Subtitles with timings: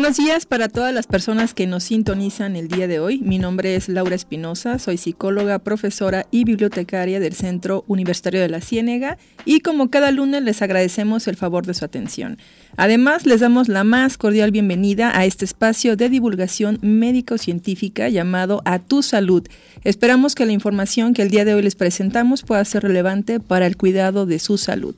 [0.00, 3.18] Buenos días para todas las personas que nos sintonizan el día de hoy.
[3.18, 8.62] Mi nombre es Laura Espinosa, soy psicóloga, profesora y bibliotecaria del Centro Universitario de la
[8.62, 12.38] Ciénega y como cada lunes les agradecemos el favor de su atención.
[12.78, 18.78] Además, les damos la más cordial bienvenida a este espacio de divulgación médico-científica llamado A
[18.78, 19.46] Tu Salud.
[19.84, 23.66] Esperamos que la información que el día de hoy les presentamos pueda ser relevante para
[23.66, 24.94] el cuidado de su salud.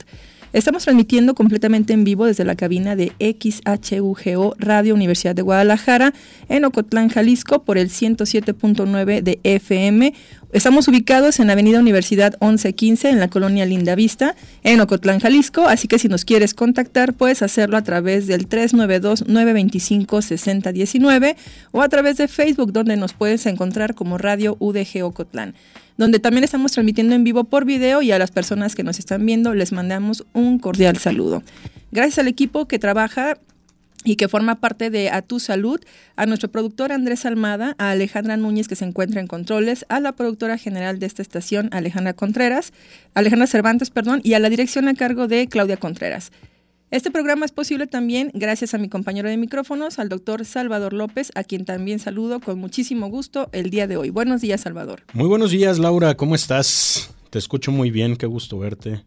[0.53, 6.13] Estamos transmitiendo completamente en vivo desde la cabina de XHUGO Radio Universidad de Guadalajara
[6.47, 10.13] en Ocotlán, Jalisco por el 107.9 de FM.
[10.51, 15.87] Estamos ubicados en Avenida Universidad 1115 en la colonia Linda Vista en Ocotlán, Jalisco, así
[15.87, 21.35] que si nos quieres contactar puedes hacerlo a través del 392-925-6019
[21.71, 25.55] o a través de Facebook donde nos puedes encontrar como Radio UDG Ocotlán
[25.97, 29.25] donde también estamos transmitiendo en vivo por video y a las personas que nos están
[29.25, 31.43] viendo les mandamos un cordial saludo.
[31.91, 33.37] Gracias al equipo que trabaja
[34.03, 35.79] y que forma parte de A Tu Salud,
[36.15, 40.11] a nuestro productor Andrés Almada, a Alejandra Núñez que se encuentra en controles, a la
[40.13, 42.73] productora general de esta estación, Alejandra Contreras,
[43.13, 46.31] Alejandra Cervantes, perdón, y a la dirección a cargo de Claudia Contreras.
[46.93, 51.31] Este programa es posible también gracias a mi compañero de micrófonos, al doctor Salvador López,
[51.33, 54.11] a quien también saludo con muchísimo gusto el día de hoy.
[54.11, 55.01] Buenos días, Salvador.
[55.11, 56.15] Muy buenos días, Laura.
[56.15, 57.09] ¿Cómo estás?
[57.31, 59.03] Te escucho muy bien, qué gusto verte.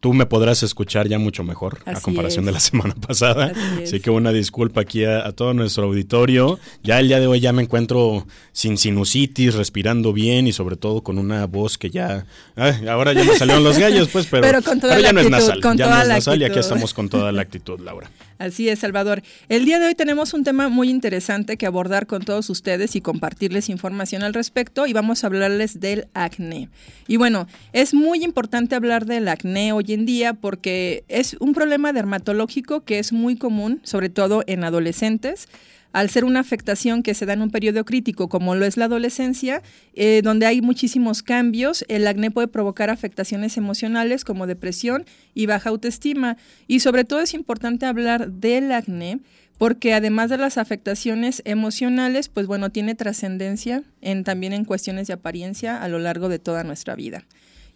[0.00, 2.46] Tú me podrás escuchar ya mucho mejor Así a comparación es.
[2.46, 3.52] de la semana pasada.
[3.82, 6.60] Así que una disculpa aquí a, a todo nuestro auditorio.
[6.84, 11.02] Ya el día de hoy ya me encuentro sin sinusitis, respirando bien y sobre todo
[11.02, 12.26] con una voz que ya...
[12.54, 15.12] ay, ahora ya me salieron los gallos, pues, pero, Pero con toda pero la ya
[15.12, 15.60] no es actitud, nasal.
[15.60, 16.60] con ya toda no es nasal y aquí actitud.
[16.60, 18.08] estamos con toda la actitud, Laura.
[18.38, 19.22] Así es, Salvador.
[19.48, 23.00] El día de hoy tenemos un tema muy interesante que abordar con todos ustedes y
[23.00, 26.68] compartirles información al respecto y vamos a hablarles del acné.
[27.08, 31.92] Y bueno, es muy importante hablar del acné hoy en día porque es un problema
[31.92, 35.48] dermatológico que es muy común, sobre todo en adolescentes.
[35.92, 38.84] Al ser una afectación que se da en un periodo crítico como lo es la
[38.84, 39.62] adolescencia,
[39.94, 45.70] eh, donde hay muchísimos cambios, el acné puede provocar afectaciones emocionales como depresión y baja
[45.70, 46.36] autoestima.
[46.66, 49.20] Y sobre todo es importante hablar del acné
[49.58, 55.14] porque además de las afectaciones emocionales, pues bueno, tiene trascendencia en, también en cuestiones de
[55.14, 57.24] apariencia a lo largo de toda nuestra vida.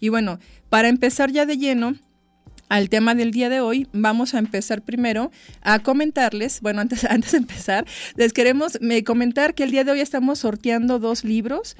[0.00, 1.96] Y bueno, para empezar ya de lleno,
[2.72, 7.32] al tema del día de hoy, vamos a empezar primero a comentarles, bueno, antes, antes
[7.32, 7.84] de empezar,
[8.16, 11.76] les queremos me, comentar que el día de hoy estamos sorteando dos libros,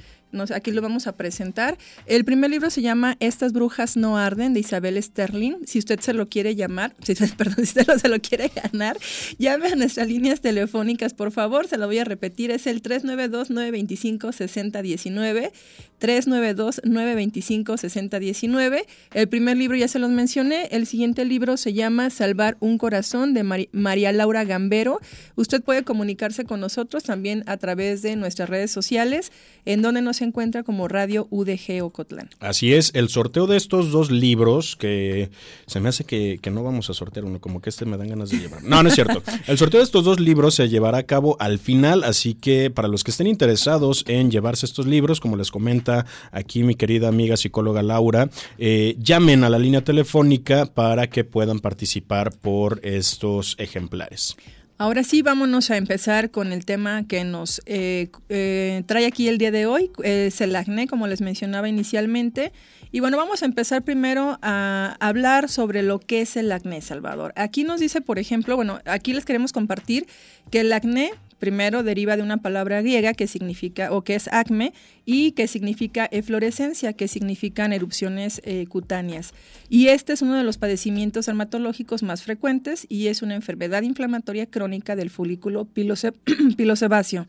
[0.54, 1.78] aquí lo vamos a presentar.
[2.06, 5.66] El primer libro se llama Estas brujas no arden, de Isabel Sterling.
[5.66, 8.96] Si usted se lo quiere llamar, si, perdón, si usted se lo quiere ganar,
[9.38, 15.52] llame a nuestras líneas telefónicas, por favor, se lo voy a repetir, es el 392-925-6019,
[16.00, 18.84] 392-925-6019.
[19.12, 23.34] El primer libro ya se los mencioné, el siguiente libro se llama Salvar un corazón
[23.34, 23.42] de
[23.72, 25.00] María Laura Gambero.
[25.36, 29.32] Usted puede comunicarse con nosotros también a través de nuestras redes sociales,
[29.64, 32.30] en donde nos encuentra como Radio UDG Ocotlán.
[32.40, 35.30] Así es, el sorteo de estos dos libros, que
[35.66, 38.08] se me hace que, que no vamos a sortear uno, como que este me dan
[38.08, 38.62] ganas de llevar.
[38.62, 39.22] No, no es cierto.
[39.46, 42.88] El sorteo de estos dos libros se llevará a cabo al final, así que para
[42.88, 47.36] los que estén interesados en llevarse estos libros, como les comenta aquí mi querida amiga
[47.36, 54.36] psicóloga Laura, eh, llamen a la línea telefónica para que puedan participar por estos ejemplares.
[54.82, 59.38] Ahora sí, vámonos a empezar con el tema que nos eh, eh, trae aquí el
[59.38, 62.52] día de hoy, es el acné, como les mencionaba inicialmente.
[62.90, 67.32] Y bueno, vamos a empezar primero a hablar sobre lo que es el acné, Salvador.
[67.36, 70.08] Aquí nos dice, por ejemplo, bueno, aquí les queremos compartir
[70.50, 71.12] que el acné
[71.42, 74.72] primero deriva de una palabra griega que significa, o que es acme,
[75.04, 79.34] y que significa eflorescencia, que significan erupciones eh, cutáneas.
[79.68, 84.46] Y este es uno de los padecimientos dermatológicos más frecuentes y es una enfermedad inflamatoria
[84.46, 86.14] crónica del folículo pilose-
[86.56, 87.26] pilosebáceo,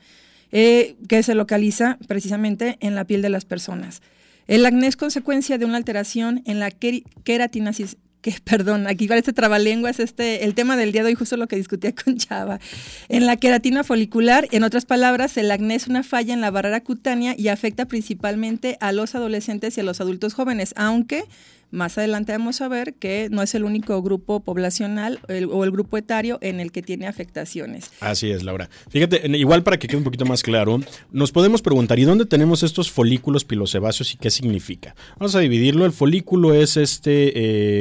[0.51, 4.03] eh, que se localiza precisamente en la piel de las personas.
[4.45, 9.99] El acné es consecuencia de una alteración en la queratinasis- que, perdón, aquí parece trabalenguas,
[9.99, 12.59] este, el tema del día de hoy, justo lo que discutía con Chava.
[13.09, 16.81] En la queratina folicular, en otras palabras, el acné es una falla en la barrera
[16.81, 21.25] cutánea y afecta principalmente a los adolescentes y a los adultos jóvenes, aunque
[21.73, 25.97] más adelante vamos a ver que no es el único grupo poblacional o el grupo
[25.97, 27.89] etario en el que tiene afectaciones.
[27.99, 28.69] Así es, Laura.
[28.89, 30.79] Fíjate, igual para que quede un poquito más claro,
[31.11, 34.95] nos podemos preguntar, ¿y dónde tenemos estos folículos pilosebáceos y qué significa?
[35.17, 35.85] Vamos a dividirlo.
[35.85, 37.31] El folículo es este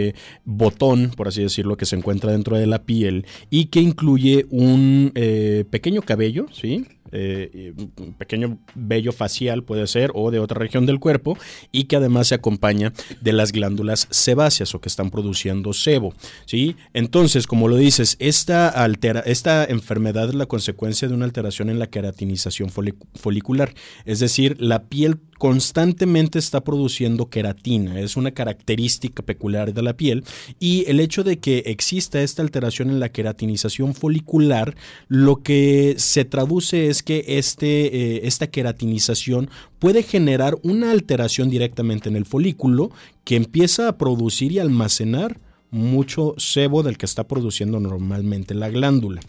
[0.08, 4.46] eh, botón, por así decirlo, que se encuentra dentro de la piel y que incluye
[4.48, 6.86] un eh, pequeño cabello, ¿sí?
[7.12, 7.74] Eh,
[8.18, 11.36] pequeño vello facial puede ser o de otra región del cuerpo
[11.70, 16.14] y que además se acompaña de las glándulas sebáceas o que están produciendo sebo.
[16.46, 16.76] ¿sí?
[16.94, 21.78] Entonces, como lo dices, esta, altera, esta enfermedad es la consecuencia de una alteración en
[21.78, 23.74] la queratinización folicular,
[24.04, 30.22] es decir, la piel constantemente está produciendo queratina, es una característica peculiar de la piel
[30.60, 34.76] y el hecho de que exista esta alteración en la queratinización folicular,
[35.08, 39.50] lo que se traduce es que este, eh, esta queratinización
[39.80, 42.92] puede generar una alteración directamente en el folículo
[43.24, 45.40] que empieza a producir y almacenar
[45.72, 49.20] mucho sebo del que está produciendo normalmente la glándula.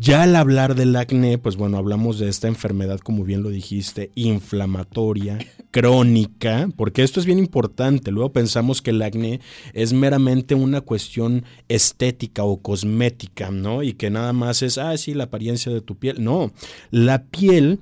[0.00, 4.12] Ya al hablar del acné, pues bueno, hablamos de esta enfermedad, como bien lo dijiste,
[4.14, 5.38] inflamatoria,
[5.72, 8.12] crónica, porque esto es bien importante.
[8.12, 9.40] Luego pensamos que el acné
[9.72, 13.82] es meramente una cuestión estética o cosmética, ¿no?
[13.82, 16.22] Y que nada más es, ah, sí, la apariencia de tu piel.
[16.22, 16.52] No,
[16.92, 17.80] la piel,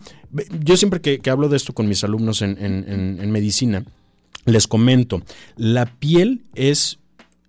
[0.64, 3.84] yo siempre que, hablo de esto con mis alumnos en, en medicina,
[4.46, 5.20] les comento,
[5.56, 6.98] la piel es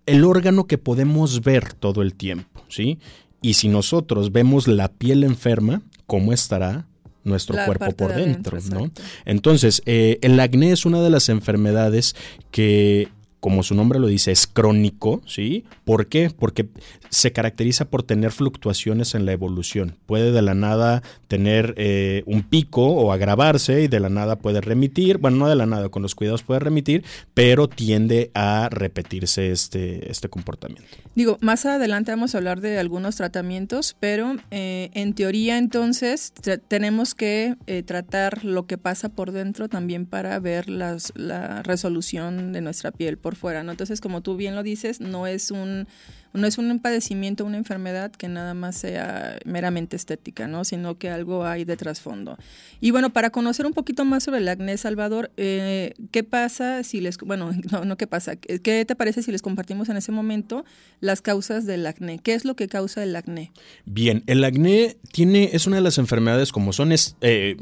[0.04, 2.98] el órgano que podemos ver todo el tiempo, ¿sí?
[3.40, 6.86] Y si nosotros vemos la piel enferma, ¿cómo estará
[7.24, 8.58] nuestro cuerpo por dentro?
[8.70, 8.90] ¿no?
[9.24, 12.16] Entonces, eh, el acné es una de las enfermedades
[12.50, 13.08] que
[13.40, 15.64] como su nombre lo dice, es crónico, ¿sí?
[15.84, 16.30] ¿Por qué?
[16.36, 16.68] Porque
[17.10, 19.96] se caracteriza por tener fluctuaciones en la evolución.
[20.06, 24.60] Puede de la nada tener eh, un pico o agravarse y de la nada puede
[24.60, 25.18] remitir.
[25.18, 27.04] Bueno, no de la nada, con los cuidados puede remitir,
[27.34, 30.88] pero tiende a repetirse este, este comportamiento.
[31.14, 36.32] Digo, más adelante vamos a hablar de algunos tratamientos, pero eh, en teoría entonces
[36.68, 42.52] tenemos que eh, tratar lo que pasa por dentro también para ver las, la resolución
[42.52, 43.72] de nuestra piel por fuera, ¿no?
[43.72, 45.86] Entonces, como tú bien lo dices, no es un
[46.32, 50.64] no es un padecimiento, una enfermedad que nada más sea meramente estética, ¿no?
[50.64, 52.36] Sino que algo hay de trasfondo.
[52.80, 57.00] Y bueno, para conocer un poquito más sobre el acné, Salvador, eh, ¿qué pasa si
[57.00, 60.64] les, bueno, no, no qué pasa, ¿qué te parece si les compartimos en ese momento
[61.00, 62.18] las causas del acné?
[62.18, 63.52] ¿Qué es lo que causa el acné?
[63.84, 67.56] Bien, el acné tiene, es una de las enfermedades como son eh,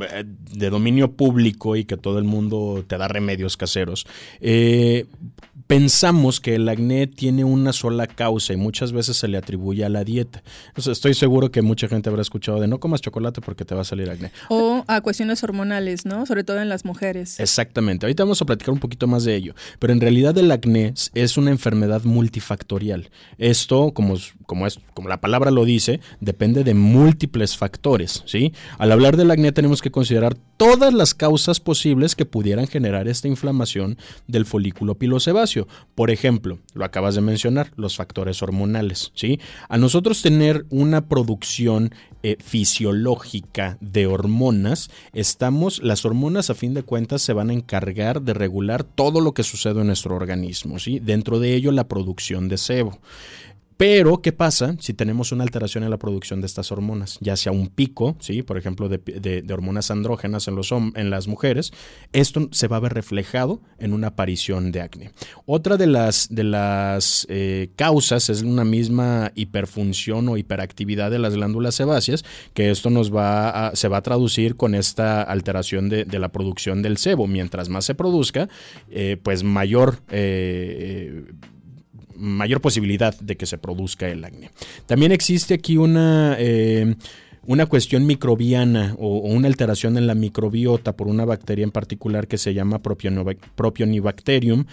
[0.52, 4.06] de dominio público y que todo el mundo te da remedios caseros.
[4.40, 5.06] Eh,
[5.66, 9.88] pensamos que el acné tiene una sola causa y muchas veces se le atribuye a
[9.88, 10.42] la dieta.
[10.76, 13.84] estoy seguro que mucha gente habrá escuchado de no comas chocolate porque te va a
[13.84, 14.30] salir acné.
[14.48, 16.26] O a cuestiones hormonales, ¿no?
[16.26, 17.40] Sobre todo en las mujeres.
[17.40, 18.06] Exactamente.
[18.06, 19.54] Ahorita vamos a platicar un poquito más de ello.
[19.78, 23.10] Pero en realidad el acné es una enfermedad multifactorial.
[23.38, 24.16] Esto, como,
[24.46, 28.52] como, es, como la palabra lo dice, depende de múltiples factores, ¿sí?
[28.78, 33.28] Al hablar del acné tenemos que considerar todas las causas posibles que pudieran generar esta
[33.28, 35.68] inflamación del folículo pilosebáceo.
[35.94, 39.12] Por ejemplo, lo acabas de mencionar, los factores hormonales.
[39.14, 39.40] ¿sí?
[39.68, 41.92] A nosotros tener una producción
[42.22, 48.22] eh, fisiológica de hormonas, estamos, las hormonas a fin de cuentas se van a encargar
[48.22, 50.98] de regular todo lo que sucede en nuestro organismo, ¿sí?
[50.98, 52.98] dentro de ello la producción de sebo.
[53.76, 57.18] Pero, ¿qué pasa si tenemos una alteración en la producción de estas hormonas?
[57.20, 58.42] Ya sea un pico, ¿sí?
[58.42, 61.72] por ejemplo, de, hormonas andrógenas en, las mujeres,
[62.12, 65.10] esto se va a ver reflejado en una aparición de acné.
[65.44, 71.34] Otra de las, de las eh, causas es una misma hiperfunción o hiperactividad de las
[71.34, 76.06] glándulas sebáceas, que esto nos va a, se va a traducir con esta alteración de,
[76.16, 77.26] la producción del sebo.
[77.26, 78.48] Mientras más se produzca,
[78.90, 80.00] eh, pues mayor...
[80.08, 81.24] Eh,
[82.18, 84.50] mayor posibilidad de que se produzca el acné.
[84.86, 86.36] También existe aquí una...
[86.38, 86.94] Eh,
[87.48, 92.38] una cuestión microbiana o, una alteración en la microbiota por una bacteria en particular que
[92.38, 94.64] se llama Propionibacterium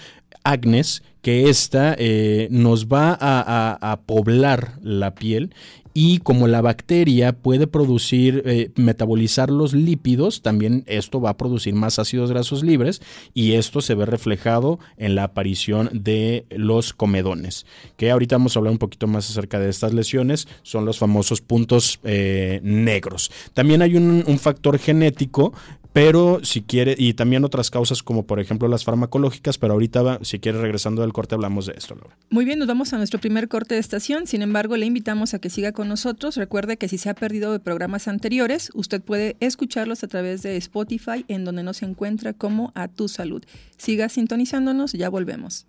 [0.44, 5.54] agnes, que esta eh, nos va a, poblar la piel
[5.94, 11.76] y como la bacteria puede producir, eh, metabolizar los lípidos, también esto va a producir
[11.76, 13.02] más ácidos grasos libres
[13.34, 17.66] y esto se ve reflejado en la aparición de los comedones,
[17.98, 21.42] que ahorita vamos a hablar un poquito más acerca de estas lesiones, son los famosos
[21.42, 23.32] puntos eh, negros.
[23.54, 25.54] También hay un, factor genético
[25.94, 30.40] pero si quiere, y también otras causas como por ejemplo las farmacológicas, pero ahorita si
[30.40, 32.18] quiere regresando del corte hablamos de esto, Laura.
[32.32, 35.40] Muy bien, nos vamos a nuestro primer corte de estación, sin embargo le invitamos a
[35.40, 36.36] que siga con nosotros.
[36.36, 40.58] Recuerde que si se ha perdido de programas anteriores, usted puede escucharlos a través de
[40.58, 43.44] Spotify, en donde nos encuentra como A Tu Salud.
[43.78, 45.68] Siga sintonizándonos, ya volvemos.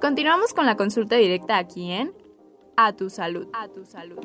[0.00, 2.12] Continuamos con la consulta directa aquí en
[2.76, 3.46] A tu salud.
[3.52, 4.18] A tu salud.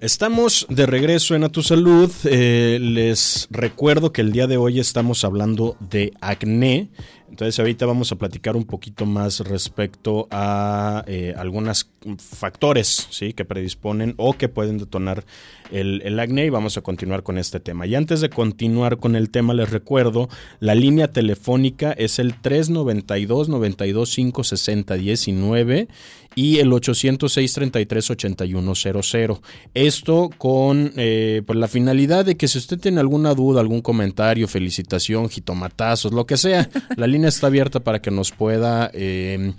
[0.00, 2.12] Estamos de regreso en A Tu Salud.
[2.24, 6.90] Eh, les recuerdo que el día de hoy estamos hablando de acné.
[7.36, 13.34] Entonces ahorita vamos a platicar un poquito más respecto a eh, algunos factores ¿sí?
[13.34, 15.22] que predisponen o que pueden detonar
[15.70, 17.86] el, el, acné y vamos a continuar con este tema.
[17.86, 23.50] Y antes de continuar con el tema les recuerdo, la línea telefónica es el 392
[23.50, 25.88] 925 60 19
[26.36, 29.40] y el 806-33-8100.
[29.74, 34.46] Esto con eh, pues la finalidad de que si usted tiene alguna duda, algún comentario,
[34.46, 38.90] felicitación, jitomatazos, lo que sea, la línea está abierta para que nos pueda...
[38.92, 39.54] Eh,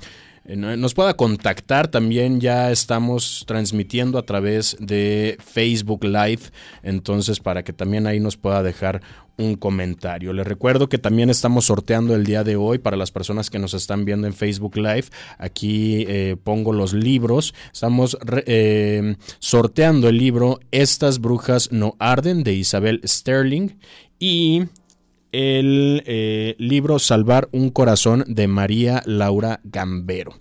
[0.55, 1.89] nos pueda contactar.
[1.89, 6.43] También ya estamos transmitiendo a través de Facebook Live,
[6.83, 9.01] entonces para que también ahí nos pueda dejar
[9.37, 10.33] un comentario.
[10.33, 13.73] Les recuerdo que también estamos sorteando el día de hoy para las personas que nos
[13.73, 15.05] están viendo en Facebook Live.
[15.37, 17.53] Aquí eh, pongo los libros.
[17.71, 23.77] Estamos eh, sorteando el libro Estas brujas no arden de Isabel Sterling
[24.19, 24.63] y
[25.37, 30.33] el eh, libro Salvar un corazón de María Laura Gambero.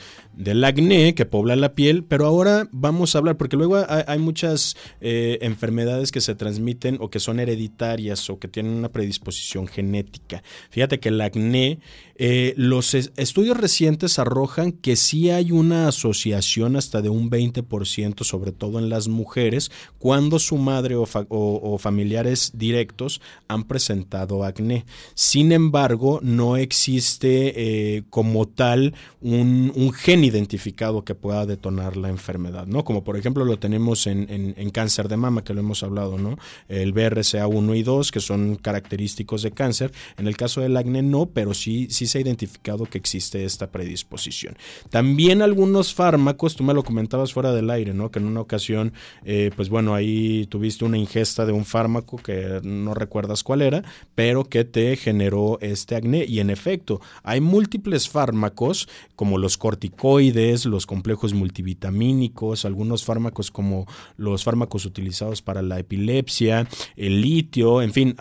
[0.63, 2.03] acné que pobla la piel.
[2.03, 7.10] Pero ahora vamos a hablar, porque luego hay, muchas eh, enfermedades que se transmiten o
[7.10, 10.43] que son hereditarias o que tienen una predisposición genética.
[10.69, 11.79] Fíjate que el acné,
[12.15, 18.51] eh, los estudios recientes arrojan que sí hay una asociación hasta de un 20%, sobre
[18.51, 24.86] todo en las mujeres, cuando su madre o, familiares directos han presentado acné.
[25.13, 32.65] Sin embargo, no existe eh, como tal un, gen identificado que pueda detonar la enfermedad,
[32.67, 32.83] ¿no?
[32.83, 36.38] Como por ejemplo lo tenemos en, cáncer de mama, que lo hemos hablado, ¿no?
[36.67, 39.91] El BRCA1 y 2, que son característicos de cáncer.
[40.17, 43.71] En el caso del acné no, pero sí, sí se ha identificado que existe esta
[43.71, 44.57] predisposición.
[44.89, 48.12] También algunos fármacos, tú me lo comentabas fuera del aire, ¿no?
[48.12, 48.93] Que en una ocasión,
[49.25, 53.83] eh, pues bueno, ahí tuviste una ingesta de un fármaco que no recuerdas cuál era,
[54.15, 56.25] pero que te generó este acné.
[56.25, 60.18] Y en efecto, hay múltiples fármacos como los corticoides,
[60.65, 67.93] los complejos multivitamínicos, algunos fármacos como los fármacos utilizados para la epilepsia, el litio, en
[67.93, 68.15] fin,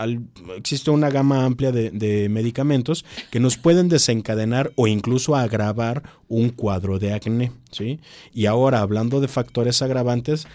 [0.56, 6.50] existe una gama amplia de, de medicamentos que nos pueden desencadenar o incluso agravar un
[6.50, 8.00] cuadro de acné, ¿sí?
[8.32, 10.46] Y ahora, hablando de factores agravantes,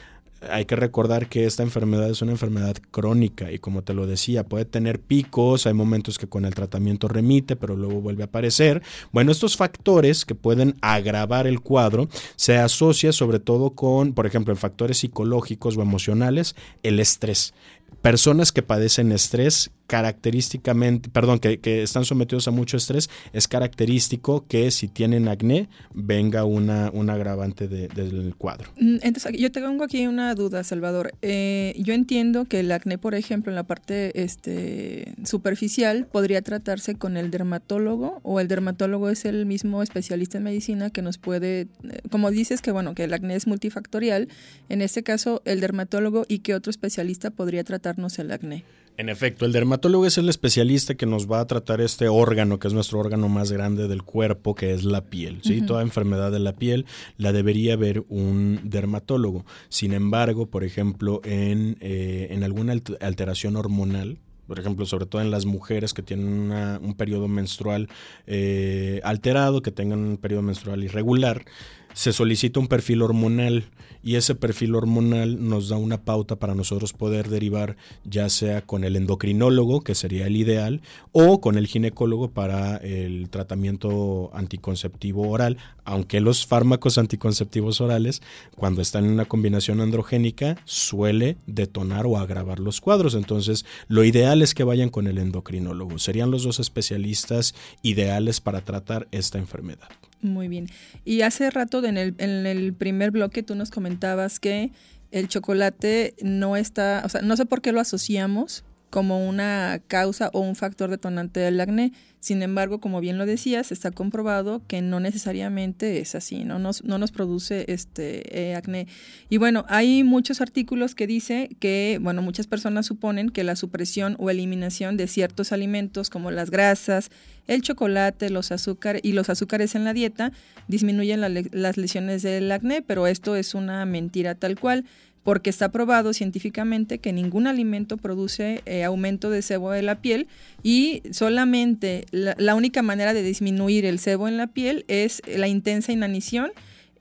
[0.50, 4.44] hay que recordar que esta enfermedad es una enfermedad crónica y como te lo decía,
[4.44, 8.82] puede tener picos, hay momentos que con el tratamiento remite, pero luego vuelve a aparecer.
[9.12, 14.54] Bueno, estos factores que pueden agravar el cuadro se asocia sobre todo con, por ejemplo,
[14.54, 17.54] en factores psicológicos o emocionales, el estrés.
[18.02, 24.72] Personas que padecen estrés característicamente, perdón, que, están sometidos a mucho estrés, es característico que
[24.72, 28.70] si tienen acné venga una, un agravante del cuadro.
[28.78, 31.14] Mm, entonces, yo tengo aquí una duda, Salvador.
[31.22, 36.96] Eh, yo entiendo que el acné, por ejemplo, en la parte este, superficial, podría tratarse
[36.96, 41.62] con el dermatólogo o el dermatólogo es el mismo especialista en medicina que nos puede,
[41.62, 41.68] eh,
[42.10, 44.28] como dices que bueno, que el acné es multifactorial,
[44.70, 48.64] en este caso el dermatólogo y qué otro especialista podría tratarnos el acné.
[48.96, 52.68] En efecto, el dermatólogo es el especialista que nos va a tratar este órgano, que
[52.68, 55.40] es nuestro órgano más grande del cuerpo, que es la piel.
[55.44, 55.66] ¿sí?
[55.66, 56.86] Toda enfermedad de la piel
[57.18, 59.46] la debería ver un dermatólogo.
[59.70, 65.32] Sin embargo, por ejemplo, en, eh, en alguna alteración hormonal, por ejemplo, sobre todo en
[65.32, 67.88] las mujeres que tienen un periodo menstrual
[68.28, 71.46] eh, alterado, que tengan un periodo menstrual irregular,
[71.94, 73.66] se solicita un perfil hormonal
[74.04, 78.84] y ese perfil hormonal nos da una pauta para nosotros poder derivar ya sea con
[78.84, 80.82] el endocrinólogo, que sería el ideal,
[81.14, 88.22] o con el ginecólogo para el tratamiento anticonceptivo oral, aunque los fármacos anticonceptivos orales,
[88.56, 93.16] cuando están en una combinación androgénica, suele detonar o agravar los cuadros.
[93.16, 96.00] Entonces, lo ideal es que vayan con el endocrinólogo.
[96.00, 99.90] Serían los dos especialistas ideales para tratar esta enfermedad.
[100.22, 100.68] Muy bien.
[101.04, 104.72] Y hace rato en el, en el primer bloque tú nos comentabas que
[105.12, 108.64] el chocolate no está, o sea, no sé por qué lo asociamos
[108.94, 111.94] como una causa o un factor detonante del acné.
[112.20, 116.84] Sin embargo, como bien lo decías, está comprobado que no necesariamente es así, no nos,
[116.84, 118.86] no nos produce este eh, acné.
[119.32, 124.16] Y bueno, hay muchos artículos que dice que, bueno, muchas personas suponen que la supresión
[124.20, 127.10] o eliminación de ciertos alimentos como las grasas,
[127.48, 130.32] el chocolate, los azúcares y los azúcares en la dieta
[130.68, 134.86] disminuyen las lesiones del acné, pero esto es una mentira tal cual
[135.24, 140.28] porque está probado científicamente que ningún alimento produce eh, aumento de sebo de la piel
[140.62, 145.92] y solamente la, única manera de disminuir el sebo en la piel es la intensa
[145.92, 146.52] inanición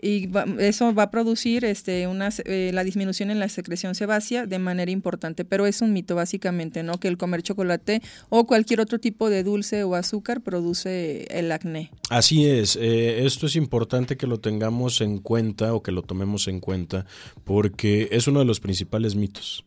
[0.02, 0.28] y
[0.58, 4.90] eso va a producir este, una, eh, la disminución en la secreción sebácea de manera
[4.90, 6.98] importante, pero es un mito básicamente, ¿no?
[6.98, 11.92] Que el comer chocolate o cualquier otro tipo de dulce o azúcar produce el acné.
[12.10, 16.48] Así es, eh, esto es importante que lo tengamos en cuenta o que lo tomemos
[16.48, 17.06] en cuenta
[17.44, 19.64] porque es uno de los principales mitos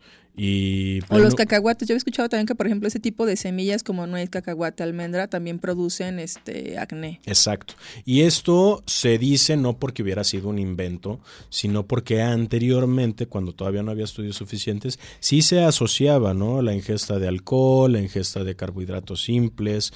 [1.09, 1.87] o los cacahuates.
[1.87, 5.27] Yo he escuchado también que, por ejemplo, ese tipo de semillas como nuez, cacahuate, almendra,
[5.27, 7.19] también producen este acné.
[7.25, 7.75] Exacto.
[8.03, 13.83] Y esto se dice no porque hubiera sido un invento, sino porque anteriormente, cuando todavía
[13.83, 16.61] no había estudios suficientes, sí se asociaba, ¿no?
[16.61, 19.93] La ingesta de alcohol, la ingesta de carbohidratos simples,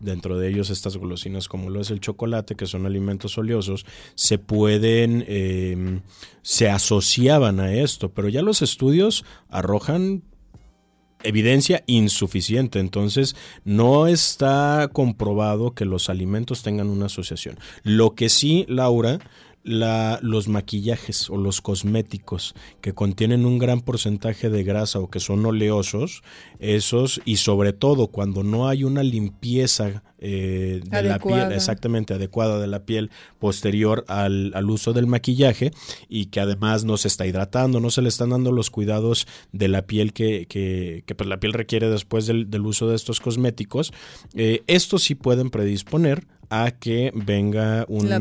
[0.00, 4.38] dentro de ellos estas golosinas como lo es el chocolate, que son alimentos oleosos, se
[4.38, 6.00] pueden, em,
[6.42, 9.75] se asociaban a esto, pero ya los estudios arrojan
[11.22, 12.78] evidencia insuficiente.
[12.78, 17.58] Entonces, no está comprobado que los alimentos tengan una asociación.
[17.82, 19.18] Lo que sí, Laura,
[19.66, 25.18] la, los maquillajes o los cosméticos que contienen un gran porcentaje de grasa o que
[25.18, 26.22] son oleosos,
[26.60, 32.58] esos, y sobre todo cuando no hay una limpieza eh, de la piel, exactamente adecuada
[32.60, 35.72] de la piel posterior al, uso del maquillaje
[36.08, 39.68] y que además no se está hidratando, no se le están dando los cuidados de
[39.68, 43.92] la piel que, que, pues la piel requiere después del, uso de estos cosméticos,
[44.34, 48.12] eh, estos sí pueden predisponer a que venga un,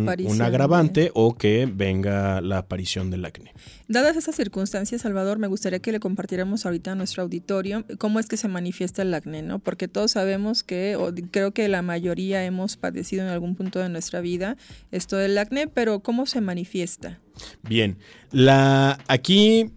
[0.42, 3.54] agravante o que venga la aparición del acné.
[3.88, 8.28] Dadas esas circunstancias, Salvador, me gustaría que le compartiéramos ahorita a nuestro auditorio cómo es
[8.28, 9.60] que se manifiesta el acné, ¿no?
[9.60, 13.90] Porque todos sabemos que, o creo que la mayoría hemos padecido en algún punto de
[13.90, 14.58] nuestra vida
[14.92, 17.20] esto del acné, pero ¿cómo se manifiesta?
[17.64, 17.98] Bien,
[18.32, 19.72] la aquí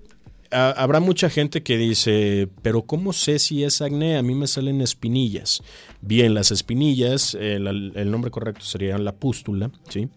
[0.51, 4.17] habrá mucha gente que dice, pero ¿cómo sé si es acné?
[4.17, 5.63] A mí me salen espinillas.
[6.01, 10.09] Bien, las espinillas, el, nombre correcto sería la pústula, ¿sí?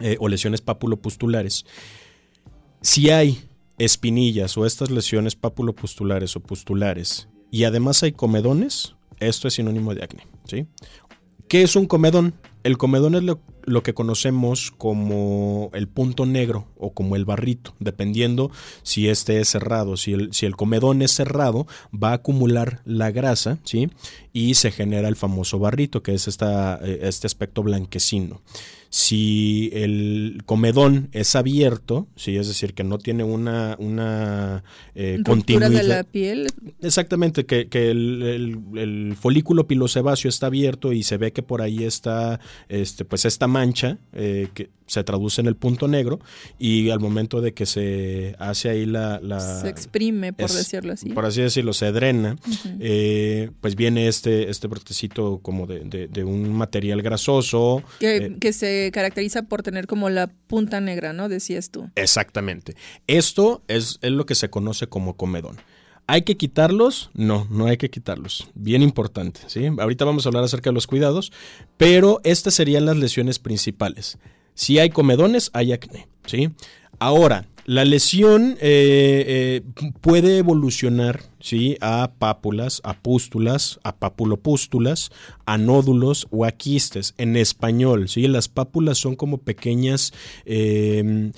[0.00, 1.66] Eh, o lesiones papulopustulares.
[2.80, 3.38] Si hay
[3.78, 10.04] espinillas o estas lesiones papulopustulares o pustulares y además hay comedones, esto es sinónimo de
[10.04, 10.66] acné, ¿sí?
[11.48, 12.34] ¿Qué es un comedón?
[12.62, 13.40] El comedón es lo,
[13.82, 18.50] que conocemos como el punto negro o como el barrito, dependiendo
[18.82, 19.96] si este es cerrado.
[19.96, 23.90] Si el, si el comedón es cerrado, va a acumular la grasa, ¿sí?
[24.32, 28.40] Y se genera el famoso barrito, que es esta, eh, este aspecto blanquecino.
[28.92, 32.36] Si el comedón es abierto, ¿sí?
[32.36, 34.64] es decir, que no tiene una, una
[34.96, 35.70] eh, continuidad.
[35.70, 36.48] de la piel.
[36.82, 43.04] Exactamente, que, el, folículo pilosebáceo está abierto y se ve que por ahí está este,
[43.04, 46.18] pues esta mancha eh, que se traduce en el punto negro
[46.58, 49.20] y al momento de que se hace ahí la...
[49.62, 51.10] se exprime, por decirlo así.
[51.10, 52.36] Por así decirlo, se drena,
[52.80, 57.82] eh, pues viene este, este brotecito como de, un material grasoso.
[58.00, 61.28] Que, que se caracteriza por tener como la punta negra, ¿no?
[61.28, 61.88] Decías tú.
[61.94, 62.74] Exactamente.
[63.06, 65.56] Esto es, es lo que se conoce como comedón.
[66.10, 67.08] ¿Hay que quitarlos?
[67.14, 68.50] No, no hay que quitarlos.
[68.54, 69.68] Bien importante, ¿sí?
[69.78, 71.30] Ahorita vamos a hablar acerca de los cuidados,
[71.76, 74.18] pero estas serían las lesiones principales.
[74.60, 76.50] Si hay comedones, hay acné, ¿sí?
[76.98, 79.62] Ahora, La lesión eh, eh,
[80.02, 81.78] puede evolucionar ¿sí?
[81.80, 85.12] a pápulas, a pústulas, a papulopústulas,
[85.46, 87.14] a nódulos o a quistes.
[87.16, 88.28] En español, ¿sí?
[88.28, 90.12] las pápulas son como pequeñas
[90.44, 91.30] eh,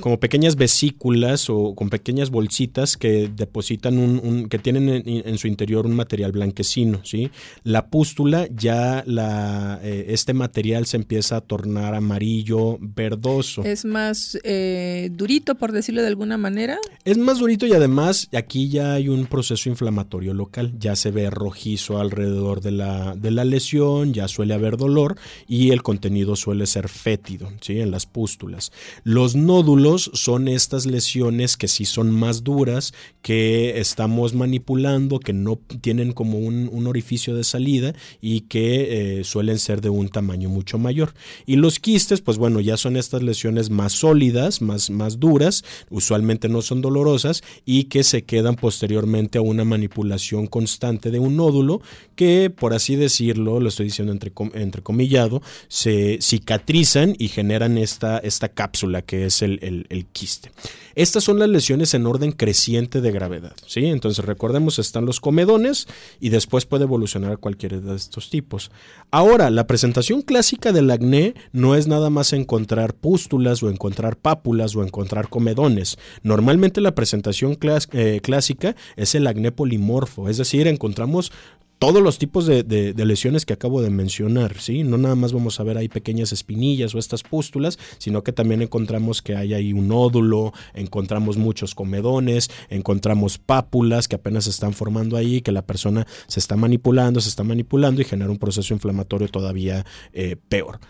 [0.00, 5.86] como pequeñas vesículas o con pequeñas bolsitas que depositan un, que tienen en, su interior
[5.86, 7.30] un material blanquecino, ¿sí?
[7.62, 13.62] La pústula ya la eh, este material se empieza a tornar amarillo, verdoso.
[13.62, 16.78] Es más eh, durito, por decirlo de alguna manera.
[17.04, 21.30] Es más durito y además aquí ya hay un proceso inflamatorio local, ya se ve
[21.30, 26.66] rojizo alrededor de la, de la lesión, ya suele haber dolor y el contenido suele
[26.66, 27.78] ser fétido, ¿sí?
[27.80, 28.72] En las pústulas.
[29.04, 35.60] Los nódulos son estas lesiones que sí son más duras, que estamos manipulando, que no
[35.82, 40.78] tienen como un, orificio de salida y que eh, suelen ser de un tamaño mucho
[40.78, 41.12] mayor.
[41.44, 46.48] Y los quistes, pues bueno, ya son estas lesiones más sólidas, más, más duras, usualmente
[46.48, 51.82] no son dolorosas y que se quedan posteriormente a una manipulación constante de un nódulo
[52.16, 58.48] que, por así decirlo, lo estoy diciendo entre, entrecomillado, se cicatrizan y generan esta, esta
[58.48, 60.52] cápsula que es el el, quiste.
[60.94, 63.54] Estas son las lesiones en orden creciente de gravedad.
[63.66, 63.86] ¿sí?
[63.86, 65.86] Entonces recordemos, están los comedones
[66.20, 68.70] y después puede evolucionar a cualquiera de estos tipos.
[69.10, 74.76] Ahora, la presentación clásica del acné no es nada más encontrar pústulas o encontrar pápulas
[74.76, 75.98] o encontrar comedones.
[76.22, 77.58] Normalmente la presentación
[77.92, 81.32] eh, clásica es el acné polimorfo, es decir, encontramos
[81.80, 84.84] todos los tipos de, lesiones que acabo de mencionar, ¿sí?
[84.84, 88.60] No nada más vamos a ver ahí pequeñas espinillas o estas pústulas, sino que también
[88.60, 94.74] encontramos que hay ahí un nódulo, encontramos muchos comedones, encontramos pápulas que apenas se están
[94.74, 98.74] formando ahí, que la persona se está manipulando, se está manipulando y genera un proceso
[98.74, 100.80] inflamatorio todavía eh, peor.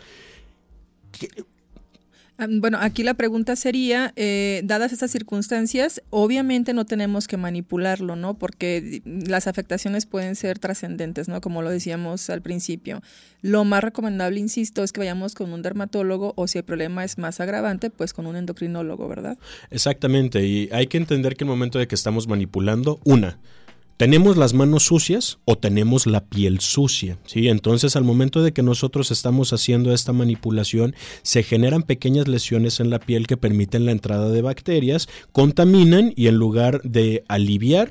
[2.40, 8.16] Ah, bueno, aquí la pregunta sería, eh, dadas estas circunstancias, obviamente no tenemos que manipularlo,
[8.16, 8.32] ¿no?
[8.32, 11.42] Porque las afectaciones pueden ser trascendentes, ¿no?
[11.42, 13.02] Como lo decíamos al principio.
[13.42, 17.18] Lo más recomendable, insisto, es que vayamos con un dermatólogo o si el problema es
[17.18, 19.36] más agravante, pues con un endocrinólogo, ¿verdad?
[19.70, 23.38] Exactamente, y hay que entender que el momento de que estamos manipulando, una,
[24.00, 27.18] ¿Tenemos las manos sucias o tenemos la piel sucia?
[27.26, 27.48] ¿Sí?
[27.48, 32.88] Entonces, al momento de que nosotros estamos haciendo esta manipulación, se generan pequeñas lesiones en
[32.88, 37.90] la piel que permiten la entrada de bacterias, contaminan y en lugar de aliviar,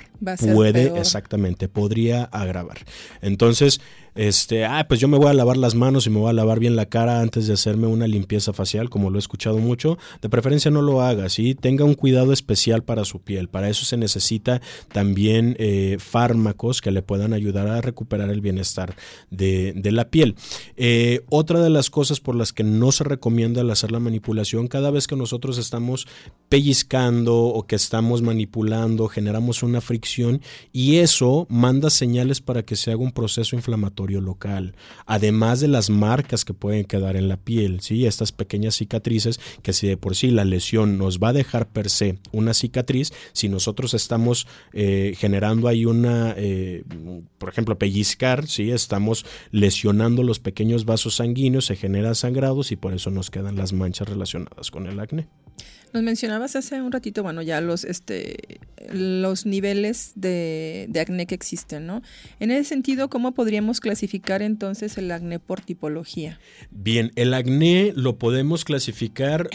[0.51, 2.79] puede, exactamente, podría agravar.
[3.21, 3.79] Entonces,
[4.19, 6.59] este, ah, pues yo me voy a lavar las manos y me voy a lavar
[6.59, 9.97] bien la cara antes de hacerme una limpieza facial, como lo he escuchado mucho.
[10.21, 11.55] De preferencia no lo haga, ¿sí?
[11.55, 13.47] Tenga un cuidado especial para su piel.
[13.47, 18.93] Para eso se necesita también eh, fármacos que le puedan ayudar a recuperar el bienestar
[19.29, 20.35] de, la piel.
[20.75, 24.67] Eh, otra de las cosas por las que no se recomienda el hacer la manipulación,
[24.67, 26.07] cada vez que nosotros estamos
[26.49, 30.41] pellizcando o que estamos manipulando, generamos una fricción
[30.73, 35.89] y eso manda señales para que se haga un proceso inflamatorio local, además de las
[35.89, 38.05] marcas que pueden quedar en la piel, ¿sí?
[38.05, 41.89] estas pequeñas cicatrices que si de por sí la lesión nos va a dejar per
[41.89, 46.83] se una cicatriz, si nosotros estamos eh, generando ahí una, eh,
[47.37, 48.71] por ejemplo, pellizcar, ¿sí?
[48.71, 53.73] estamos lesionando los pequeños vasos sanguíneos, se generan sangrados y por eso nos quedan las
[53.73, 55.27] manchas relacionadas con el acné.
[55.93, 58.59] Nos mencionabas hace un ratito, bueno, ya los, este,
[58.91, 62.01] los niveles de, de, acné que existen, ¿no?
[62.39, 66.39] En ese sentido, ¿cómo podríamos clasificar entonces el acné por tipología?
[66.71, 69.49] Bien, el acné lo podemos clasificar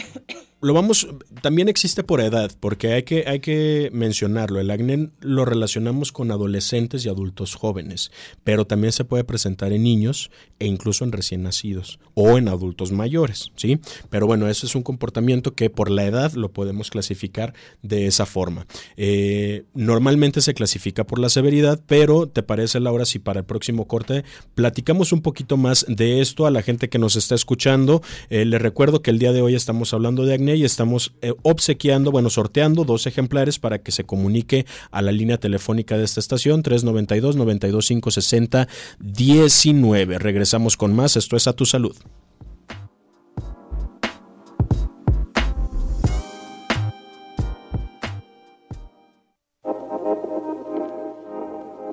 [0.61, 1.07] lo vamos,
[1.41, 4.59] también existe por edad, porque hay que, hay que mencionarlo.
[4.59, 8.11] El acné lo relacionamos con adolescentes y adultos jóvenes,
[8.43, 12.91] pero también se puede presentar en niños e incluso en recién nacidos o en adultos
[12.91, 13.79] mayores, ¿sí?
[14.09, 18.25] Pero bueno, eso es un comportamiento que por la edad lo podemos clasificar de esa
[18.25, 18.65] forma.
[18.95, 23.87] Eh, normalmente se clasifica por la severidad, pero ¿te parece, Laura, si para el próximo
[23.87, 24.23] corte
[24.55, 28.01] platicamos un poquito más de esto a la gente que nos está escuchando?
[28.29, 31.33] Eh, les recuerdo que el día de hoy estamos hablando de acné y estamos eh,
[31.41, 36.19] obsequiando, bueno, sorteando dos ejemplares para que se comunique a la línea telefónica de esta
[36.19, 38.67] estación 392 92 560
[38.99, 40.19] 19.
[40.19, 41.95] Regresamos con más, esto es a tu salud.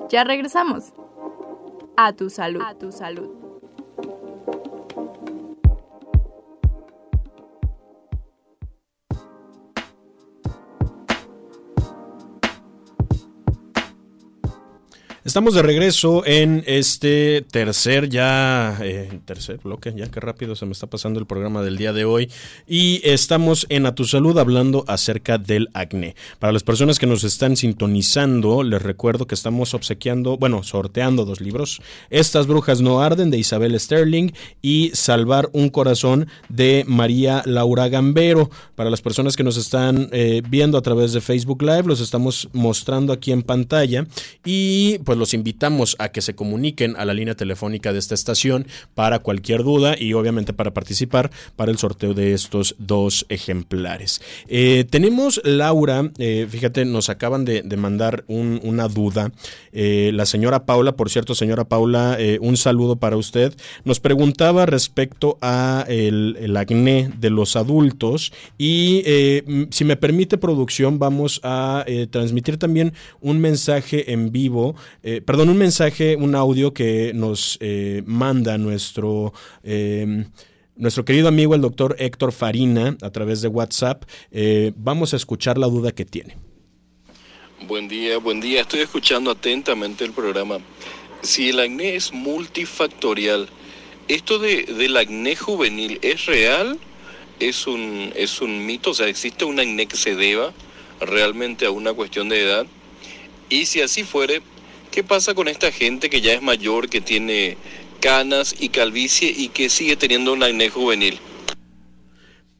[0.09, 0.93] Ya regresamos.
[1.97, 2.61] A tu salud.
[2.63, 3.42] A tu salud.
[15.25, 20.73] Estamos de regreso en este tercer ya eh, tercer bloque, ya que rápido se me
[20.73, 22.29] está pasando el programa del día de hoy
[22.67, 26.17] y estamos en A tu salud hablando acerca del acné.
[26.39, 31.39] Para las personas que nos están sintonizando, les recuerdo que estamos obsequiando, bueno, sorteando dos
[31.39, 34.31] libros, Estas brujas no arden de Isabel Sterling
[34.61, 38.49] y Salvar un corazón de María Laura Gambero.
[38.75, 42.49] Para las personas que nos están eh, viendo a través de Facebook Live, los estamos
[42.51, 44.05] mostrando aquí en pantalla
[44.43, 48.67] y pues los invitamos a que se comuniquen a la línea telefónica de esta estación
[48.95, 54.21] para cualquier duda y obviamente para participar para el sorteo de estos dos ejemplares.
[54.47, 59.31] Eh, tenemos Laura, eh, fíjate, nos acaban de, mandar una duda.
[59.71, 63.53] Eh, la señora Paula, por cierto, señora Paula, un saludo para usted.
[63.83, 69.03] Nos preguntaba respecto a el, acné de los adultos y
[69.71, 75.57] si me permite producción, vamos a transmitir también un mensaje en vivo eh, perdón, un
[75.57, 79.33] mensaje, un audio que nos eh, manda nuestro...
[79.63, 80.25] Eh,
[80.75, 84.05] nuestro querido amigo el doctor Héctor Farina a través de WhatsApp.
[84.75, 86.35] vamos a escuchar la duda que tiene.
[87.67, 88.61] Buen día, buen día.
[88.61, 90.57] Estoy escuchando atentamente el programa.
[91.21, 93.49] Si el acné es multifactorial,
[94.07, 96.79] ¿esto de, del acné juvenil es real?
[97.39, 98.89] ¿Es un, ¿Es un mito?
[98.89, 100.53] O sea, ¿existe un acné que se deba
[100.99, 102.65] realmente a una cuestión de edad?
[103.49, 104.41] Y si así fuere,
[104.93, 107.57] ¿Qué pasa con esta gente que ya es mayor, que tiene
[107.99, 111.19] canas y calvicie y que sigue teniendo un acné juvenil?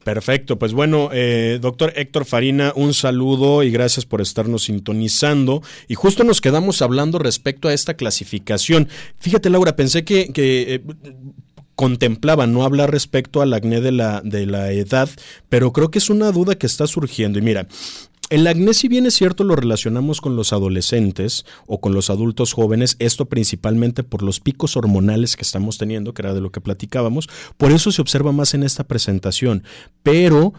[0.02, 5.62] Perfecto, pues bueno, eh, doctor Héctor Farina, un saludo y gracias por estarnos sintonizando.
[5.86, 8.88] Y justo nos quedamos hablando respecto a esta clasificación.
[9.20, 10.80] Fíjate, Laura, pensé que, que eh,
[11.76, 15.08] contemplaba no hablar respecto al acné de la, de la edad,
[15.48, 17.38] pero creo que es una duda que está surgiendo.
[17.38, 17.68] Y mira,
[18.30, 22.52] el acné, si bien es cierto, lo relacionamos con los adolescentes o con los adultos
[22.52, 26.60] jóvenes, esto principalmente por los picos hormonales que estamos teniendo, que era de lo que
[26.60, 29.64] platicábamos, por eso se observa más en esta presentación.
[30.02, 30.54] Pero,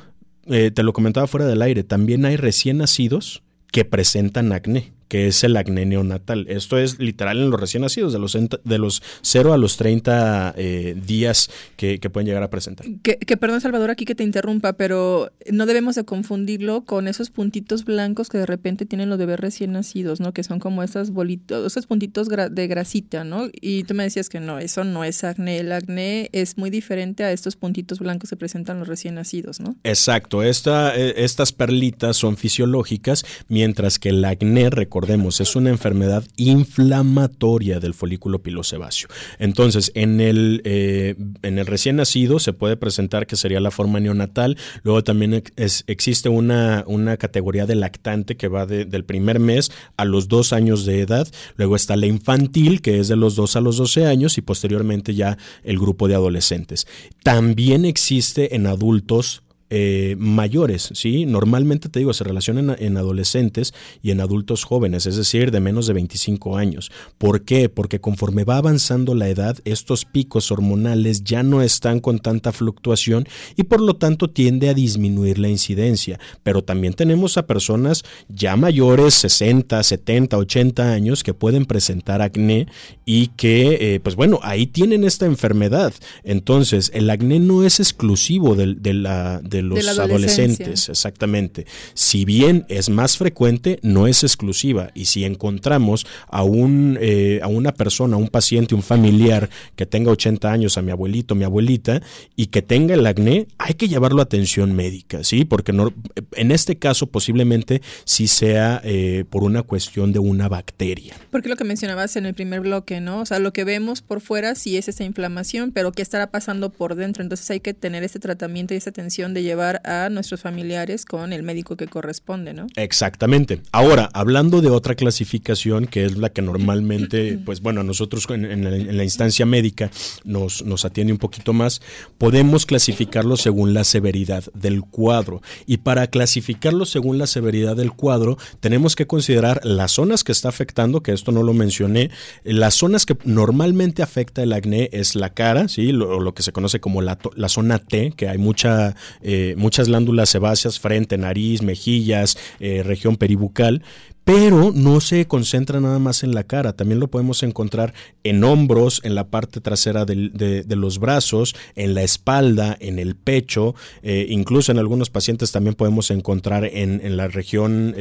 [0.47, 5.27] eh, te lo comentaba fuera del aire, también hay recién nacidos que presentan acné que
[5.27, 6.47] es el acné neonatal.
[6.49, 10.53] Esto es literal en los recién nacidos, de los, de los 0 a los 30
[10.57, 12.85] eh, días que, pueden llegar a presentar.
[13.01, 17.29] Que, que, perdón, Salvador, aquí que te interrumpa, pero no debemos de confundirlo con esos
[17.29, 20.33] puntitos blancos que de repente tienen los bebés recién nacidos, ¿no?
[20.33, 23.49] Que son como esas bolitos, esos puntitos de grasita, ¿no?
[23.59, 25.59] Y tú me decías que no, eso no es acné.
[25.59, 29.75] El acné es muy diferente a estos puntitos blancos que presentan los recién nacidos, ¿no?
[29.83, 30.43] Exacto.
[30.43, 37.81] Esta, eh, estas perlitas son fisiológicas, mientras que el acné, recordemos, es una enfermedad inflamatoria
[37.81, 39.09] del folículo pilosebáceo.
[39.39, 43.99] Entonces, en el, eh, en el recién nacido se puede presentar que sería la forma
[43.99, 50.05] neonatal, luego también existe una, una categoría de lactante que va del primer mes a
[50.05, 51.27] los dos años de edad,
[51.57, 55.13] luego está la infantil, que es de los dos a los doce años, y posteriormente
[55.13, 56.87] ya el grupo de adolescentes.
[57.21, 61.25] También existe en adultos eh, mayores, ¿sí?
[61.25, 63.73] Normalmente te digo, se relacionan en, adolescentes
[64.03, 66.91] y en adultos jóvenes, es decir, de menos de 25 años.
[67.17, 67.67] ¿Por qué?
[67.69, 73.27] Porque conforme va avanzando la edad, estos picos hormonales ya no están con tanta fluctuación
[73.55, 76.19] y por lo tanto tiende a disminuir la incidencia.
[76.43, 82.67] Pero también tenemos a personas ya mayores, 60, 70, 80 años, que pueden presentar acné
[83.05, 85.93] y que, eh, pues bueno, ahí tienen esta enfermedad.
[86.23, 91.65] Entonces, el acné no es exclusivo de, la los adolescentes, exactamente.
[91.93, 94.91] Si bien es más frecuente, no es exclusiva.
[94.93, 100.11] Y si encontramos a, un, eh, a una persona, un paciente, un familiar que tenga
[100.11, 102.01] 80 años, a mi abuelito, mi abuelita,
[102.35, 105.45] y que tenga el acné, hay que llevarlo a atención médica, ¿sí?
[105.45, 105.93] Porque no,
[106.33, 111.15] en este caso posiblemente sí sea eh, por una cuestión de una bacteria.
[111.31, 113.21] Porque lo que mencionabas en el primer bloque, ¿no?
[113.21, 116.69] O sea, lo que vemos por fuera sí es esa inflamación, pero ¿qué estará pasando
[116.69, 117.23] por dentro?
[117.23, 121.31] Entonces hay que tener ese tratamiento y esa atención de llevar a nuestros familiares con
[121.31, 122.67] el médico que corresponde, ¿no?
[122.75, 123.61] Exactamente.
[123.71, 128.97] Ahora, hablando de otra clasificación que es la que normalmente, pues bueno, a nosotros en,
[128.97, 129.91] la, instancia médica
[130.23, 131.81] nos, nos atiende un poquito más,
[132.17, 135.41] podemos clasificarlo según la severidad del cuadro.
[135.65, 140.49] Y para clasificarlo según la severidad del cuadro, tenemos que considerar las zonas que está
[140.49, 142.09] afectando, que esto no lo mencioné,
[142.43, 145.91] las zonas que normalmente afecta el acné es la cara, ¿sí?
[145.91, 148.95] lo, lo que se conoce como la, la zona T, que hay mucha...
[149.21, 153.81] Eh, eh, muchas glándulas sebáceas, frente, nariz, mejillas, eh, región peribucal,
[154.23, 157.93] pero no se concentra nada más en la cara, también lo podemos encontrar
[158.23, 163.75] en hombros, en la parte trasera de, los brazos, en la espalda, en el pecho,
[164.03, 167.93] eh, incluso en algunos pacientes también podemos encontrar en, la región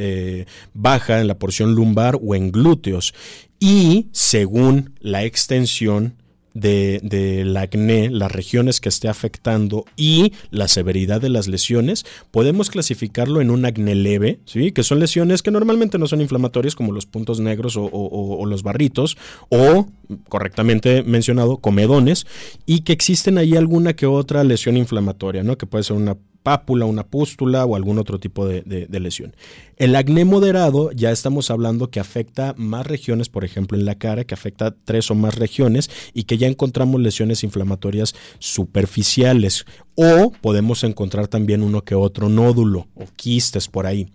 [0.73, 3.13] baja, en la porción lumbar o en glúteos.
[3.59, 6.15] y según la extensión
[6.55, 12.71] de, del acné, las regiones que esté afectando y la severidad de las lesiones, podemos
[12.71, 14.71] clasificarlo en un acné leve, ¿sí?
[14.71, 18.45] que son lesiones que normalmente no son inflamatorias como los puntos negros o, o- o
[18.47, 19.17] los barritos,
[19.49, 19.87] o,
[20.29, 22.25] correctamente mencionado, comedones,
[22.65, 25.57] y que existen ahí alguna que otra lesión inflamatoria, ¿no?
[25.57, 29.35] que puede ser una pápula, una pústula o algún otro tipo de, lesión.
[29.77, 34.25] El acné moderado ya estamos hablando que afecta más regiones, por ejemplo en la cara,
[34.25, 40.83] que afecta tres o más regiones y que ya encontramos lesiones inflamatorias superficiales o podemos
[40.83, 44.07] encontrar también uno que otro nódulo o quistes por ahí.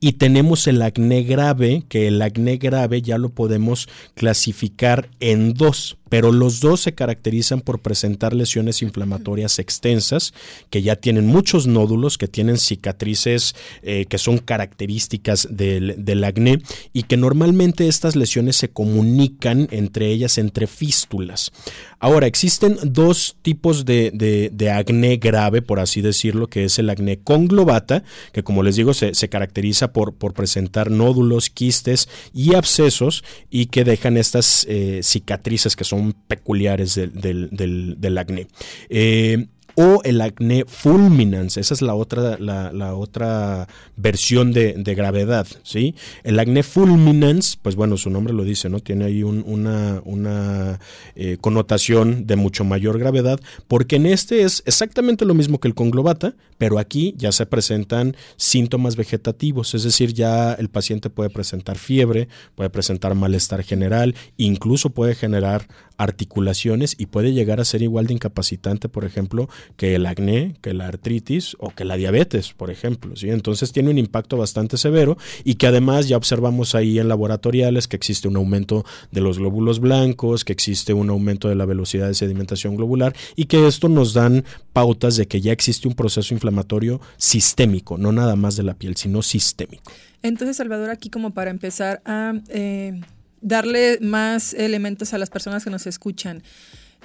[0.00, 5.96] Y tenemos el acné grave, que el acné grave ya lo podemos clasificar en dos,
[6.10, 10.34] pero los dos se caracterizan por presentar lesiones inflamatorias extensas,
[10.68, 16.60] que ya tienen muchos nódulos, que tienen cicatrices eh, que son características del, acné
[16.92, 21.52] y que normalmente estas lesiones se comunican entre ellas entre fístulas.
[21.98, 26.90] Ahora, existen dos tipos de, de- de acné grave, por así decirlo, que es el
[26.90, 32.54] acné conglobata, que como les digo se, se caracteriza por, por presentar nódulos, quistes y
[32.54, 38.46] abscesos y que dejan estas eh, cicatrices que son peculiares del, acné.
[38.88, 45.94] Eh, o el acné fulminans, esa es la otra, la, otra versión de, gravedad, ¿sí?
[46.24, 48.80] El acné fulminans, pues bueno, su nombre lo dice, ¿no?
[48.80, 50.80] Tiene ahí un- una, una
[51.14, 55.74] eh, connotación de mucho mayor gravedad, porque en este es exactamente lo mismo que el
[55.74, 61.78] conglobata, pero aquí ya se presentan síntomas vegetativos, es decir, ya el paciente puede presentar
[61.78, 65.68] fiebre, puede presentar malestar general, incluso puede generar
[66.00, 70.72] articulaciones y puede llegar a ser igual de incapacitante, por ejemplo, que el acné, que
[70.72, 73.16] la artritis o que la diabetes, por ejemplo.
[73.16, 73.28] ¿sí?
[73.28, 77.96] Entonces tiene un impacto bastante severo y que además ya observamos ahí en laboratoriales que
[77.96, 82.14] existe un aumento de los glóbulos blancos, que existe un aumento de la velocidad de
[82.14, 87.02] sedimentación globular y que esto nos dan pautas de que ya existe un proceso inflamatorio
[87.18, 89.92] sistémico, no nada más de la piel, sino sistémico.
[90.22, 93.00] Entonces, Salvador, aquí como para empezar a eh,
[93.40, 96.42] darle más elementos a las personas que nos escuchan.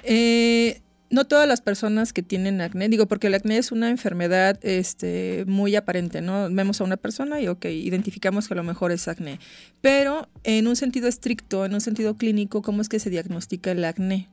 [0.02, 4.58] Eh, no todas las personas que tienen acné, digo, porque el acné es una enfermedad
[4.62, 6.48] este, muy aparente, ¿no?
[6.50, 9.38] Vemos a una persona y, ok, identificamos que a lo mejor es acné.
[9.80, 13.84] Pero en un sentido estricto, en un sentido clínico, ¿cómo es que se diagnostica el
[13.84, 14.28] acné?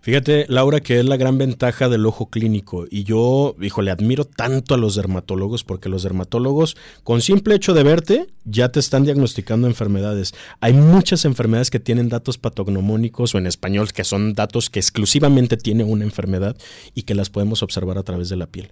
[0.00, 2.86] Fíjate, Laura, que es la gran ventaja del ojo clínico.
[2.90, 7.82] Y yo, híjole, admiro tanto a los dermatólogos porque los dermatólogos, con simple hecho de
[7.82, 10.34] verte, ya te están diagnosticando enfermedades.
[10.60, 15.56] Hay muchas enfermedades que tienen datos patognomónicos o en español que son datos que exclusivamente
[15.56, 16.56] tiene una enfermedad
[16.94, 18.70] y que las podemos observar a través de la piel.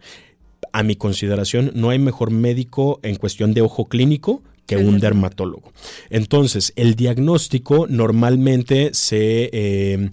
[0.73, 5.73] A mi consideración, no hay mejor médico en cuestión de ojo clínico que un dermatólogo.
[6.11, 9.51] Entonces, el diagnóstico normalmente se...
[9.53, 10.11] eh,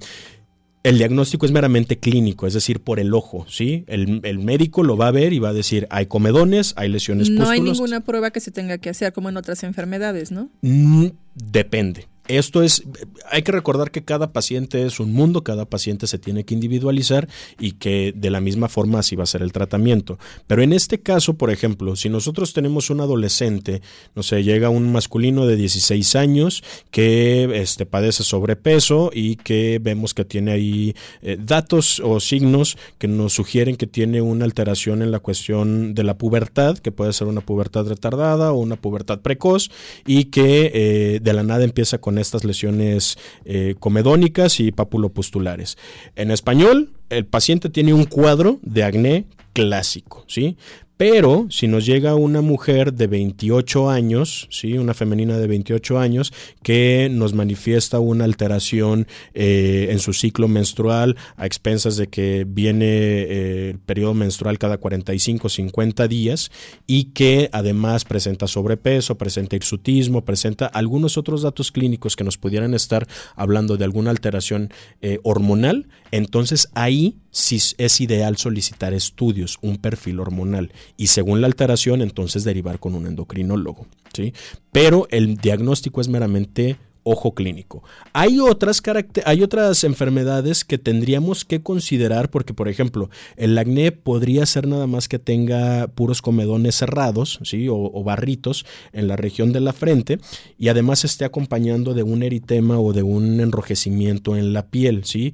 [0.84, 3.86] el diagnóstico es meramente clínico, es decir, por el ojo, ¿sí?
[3.88, 7.30] El, el médico lo va a ver y va a decir, hay comedones, hay lesiones
[7.30, 10.50] No hay ninguna prueba que se tenga que hacer como en otras enfermedades, ¿no?
[10.62, 12.08] Mm, depende.
[12.28, 12.84] Esto es,
[13.30, 17.28] hay que recordar que cada paciente es un mundo, cada paciente se tiene que individualizar
[17.60, 20.18] y que de la misma forma así va a ser el tratamiento.
[20.48, 23.82] Pero en este caso, por ejemplo, si nosotros tenemos un adolescente,
[24.16, 30.14] no sé, llega un masculino de 16 años que este, padece sobrepeso y que vemos
[30.14, 35.12] que tiene ahí eh, datos o signos que nos sugieren que tiene una alteración en
[35.12, 39.70] la cuestión de la pubertad, que puede ser una pubertad retardada o una pubertad precoz
[40.06, 45.78] y que eh, de la nada empieza con estas lesiones eh, comedónicas y papulopustulares.
[46.16, 50.58] En español, el paciente tiene un cuadro de acné clásico, ¿sí?
[51.06, 54.78] Pero si nos llega una mujer de 28 años, ¿sí?
[54.78, 56.32] una femenina de 28 años,
[56.64, 62.86] que nos manifiesta una alteración eh, en su ciclo menstrual a expensas de que viene
[62.86, 66.52] eh, el periodo menstrual cada 45, 50 días
[66.88, 72.74] y que además presenta sobrepeso, presenta hirsutismo, presenta algunos otros datos clínicos que nos pudieran
[72.74, 79.78] estar hablando de alguna alteración eh, hormonal, entonces ahí sí es ideal solicitar estudios, un
[79.78, 84.34] perfil hormonal y según la alteración entonces derivar con un endocrinólogo, ¿sí?
[84.72, 87.84] Pero el diagnóstico es meramente ojo clínico.
[88.14, 88.82] Hay otras,
[89.26, 94.88] hay otras enfermedades que tendríamos que considerar porque, por ejemplo, el acné podría ser nada
[94.88, 97.68] más que tenga puros comedones cerrados ¿sí?
[97.68, 100.20] o, o barritos en la región de la frente
[100.58, 105.34] y además esté acompañando de un eritema o de un enrojecimiento en la piel, ¿sí?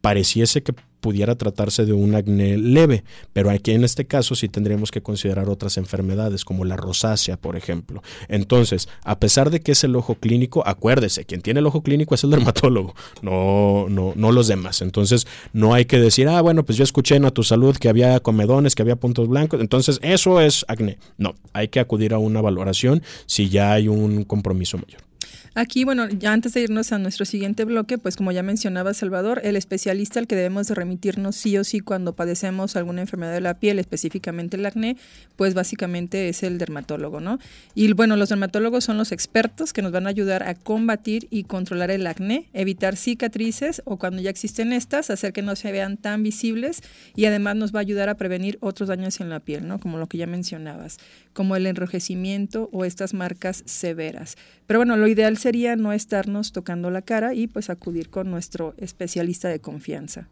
[0.00, 4.90] pareciese que pudiera tratarse de un acné leve, pero aquí en este caso sí tendríamos
[4.90, 8.02] que considerar otras enfermedades como la rosácea, por ejemplo.
[8.28, 12.14] Entonces, a pesar de que es el ojo clínico, acuérdese, quien tiene el ojo clínico
[12.14, 14.82] es el dermatólogo, no, no, no los demás.
[14.82, 17.88] Entonces, no hay que decir, ah, bueno, pues yo escuché en a tu salud que
[17.88, 20.98] había comedones, que había puntos blancos, entonces eso es acné.
[21.16, 25.07] No, hay que acudir a una valoración si ya hay un compromiso mayor.
[25.54, 29.40] Aquí, bueno, ya antes de irnos a nuestro siguiente bloque, pues como ya mencionaba Salvador,
[29.42, 33.40] el especialista al que debemos de remitirnos sí o sí cuando padecemos alguna enfermedad de
[33.40, 34.96] la piel, específicamente el acné,
[35.36, 37.38] pues básicamente es el dermatólogo, ¿no?
[37.74, 41.44] Y bueno, los dermatólogos son los expertos que nos van a ayudar a combatir y
[41.44, 45.96] controlar el acné, evitar cicatrices o cuando ya existen estas, hacer que no se vean
[45.96, 46.82] tan visibles
[47.16, 49.80] y además nos va a ayudar a prevenir otros daños en la piel, ¿no?
[49.80, 50.98] Como lo que ya mencionabas,
[51.38, 54.34] como el enrojecimiento o estas marcas severas.
[54.66, 58.74] Pero bueno, lo ideal sería no estarnos tocando la cara y pues acudir con nuestro
[58.76, 60.26] especialista de confianza.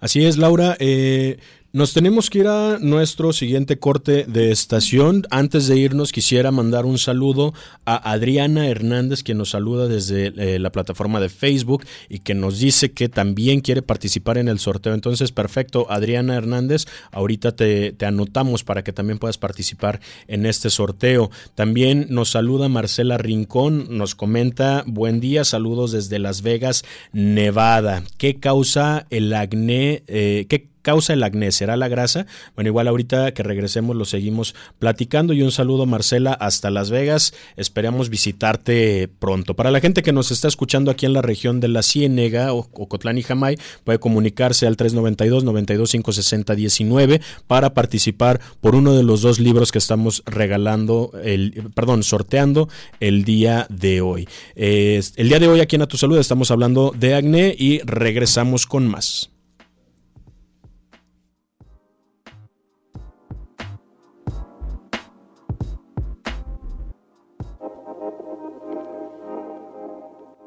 [0.00, 0.78] Así es, Laura.
[0.80, 1.40] Eh,
[1.72, 5.26] nos tenemos que ir a nuestro siguiente corte de estación.
[5.30, 7.54] Antes de irnos, quisiera mandar un saludo
[7.84, 12.58] a Adriana Hernández, quien nos saluda desde eh, la plataforma de Facebook y que nos
[12.58, 14.94] dice que también quiere participar en el sorteo.
[14.94, 20.70] Entonces, perfecto, Adriana Hernández, ahorita te, te anotamos para que también puedas participar en este
[20.70, 21.30] sorteo.
[21.54, 28.02] También nos saluda Marcela Rincón, nos comenta, buen día, saludos desde Las Vegas, Nevada.
[28.18, 30.02] ¿Qué causa el acné?
[30.08, 31.52] Eh, ¿Qué causa el acné?
[31.52, 32.26] ¿Será la grasa?
[32.54, 37.34] Bueno, igual ahorita que regresemos lo seguimos platicando y un saludo Marcela hasta Las Vegas.
[37.56, 39.54] Esperamos visitarte pronto.
[39.54, 42.64] Para la gente que nos está escuchando aquí en la región de la Ciénega o
[42.64, 49.02] Cotlán y Jamay, puede comunicarse al 392 92 560 19 para participar por uno de
[49.02, 52.68] los dos libros que estamos regalando, el, perdón, sorteando
[53.00, 54.28] el día de hoy.
[54.54, 58.66] el día de hoy aquí en A Tu Salud estamos hablando de acné y regresamos
[58.66, 59.29] con más.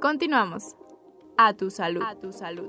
[0.03, 0.75] Continuamos.
[1.37, 2.03] A tu salud.
[2.05, 2.67] A tu salud.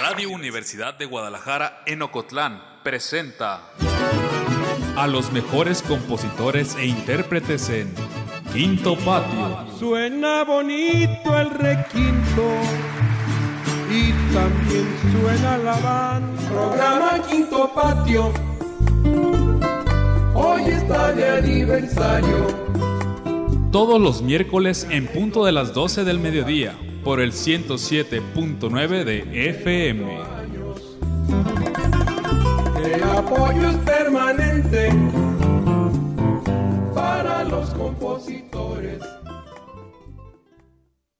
[0.00, 3.60] Radio Universidad de Guadalajara en Ocotlán presenta
[4.96, 7.94] a los mejores compositores e intérpretes en
[8.54, 9.66] Quinto Patio.
[9.78, 12.48] Suena bonito el requinto
[13.90, 16.48] y también suena la banda.
[16.48, 18.49] Programa Quinto Patio
[20.40, 22.46] hoy está de aniversario.
[23.70, 26.74] Todos los miércoles en punto de las 12 del mediodía
[27.04, 30.18] por el 107.9 de FM.
[32.84, 34.90] El apoyo es permanente
[36.94, 38.98] para los compositores.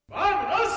[0.08, 0.68] ¡Vámonos!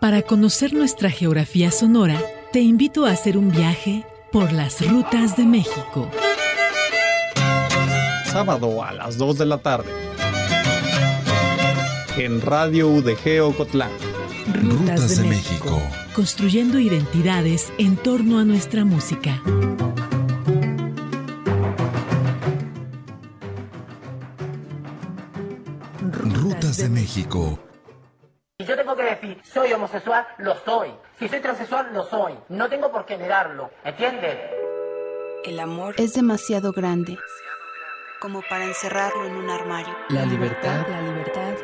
[0.00, 2.20] Para conocer nuestra geografía sonora,
[2.52, 6.10] te invito a hacer un viaje por las rutas de México
[8.32, 9.92] sábado a las 2 de la tarde.
[12.16, 13.90] En Radio UDG Ocotlán.
[14.54, 15.82] Rutas, de, México.
[16.14, 19.38] Construyendo identidades en torno a nuestra música.
[26.10, 27.58] Rutas de México.
[28.58, 30.88] Si yo tengo que decir, soy homosexual, lo soy.
[31.18, 32.32] Si soy transexual, lo soy.
[32.48, 33.70] No tengo por qué negarlo.
[33.84, 34.38] ¿Entiendes?
[35.44, 37.18] El amor es demasiado grande
[38.22, 39.92] como para encerrarlo en un armario.
[40.08, 41.54] La libertad, la libertad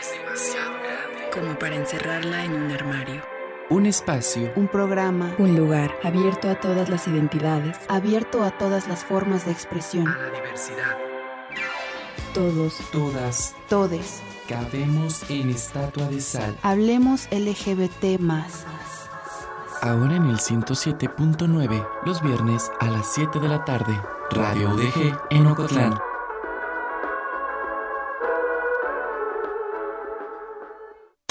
[0.00, 3.22] es demasiado grande como para encerrarla en un armario.
[3.68, 9.04] Un espacio, un programa, un lugar abierto a todas las identidades, abierto a todas las
[9.04, 10.96] formas de expresión, a la diversidad.
[12.32, 14.22] Todos, todas, todes.
[14.48, 16.56] Cabemos en estatua de sal.
[16.62, 18.64] Hablemos LGBT más.
[19.82, 24.00] Ahora en el 107.9, los viernes a las 7 de la tarde.
[24.30, 25.98] Radio UDG en Ocotlán.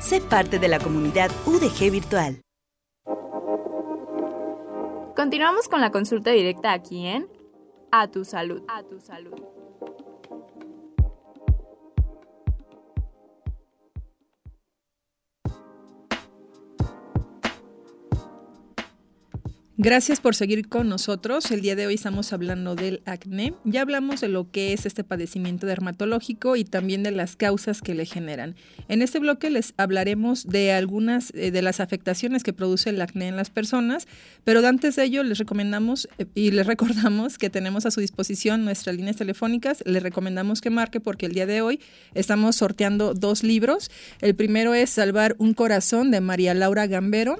[0.01, 2.41] Sé parte de la comunidad UDG Virtual.
[5.15, 7.25] Continuamos con la consulta directa aquí en
[7.89, 8.63] A tu salud.
[8.67, 9.31] A tu salud.
[19.75, 21.49] Gracias por seguir con nosotros.
[21.49, 23.55] El día de hoy estamos hablando del acné.
[23.63, 27.95] Ya hablamos de lo que es este padecimiento dermatológico y también de las causas que
[27.95, 28.55] le generan.
[28.87, 33.29] En este bloque les hablaremos de algunas eh, de las afectaciones que produce el acné
[33.29, 34.07] en las personas,
[34.43, 38.65] pero antes de ello les recomendamos eh, y les recordamos que tenemos a su disposición
[38.65, 39.81] nuestras líneas telefónicas.
[39.87, 41.79] Les recomendamos que marque porque el día de hoy
[42.13, 43.89] estamos sorteando dos libros.
[44.21, 47.37] El primero es Salvar un corazón de María Laura Gambero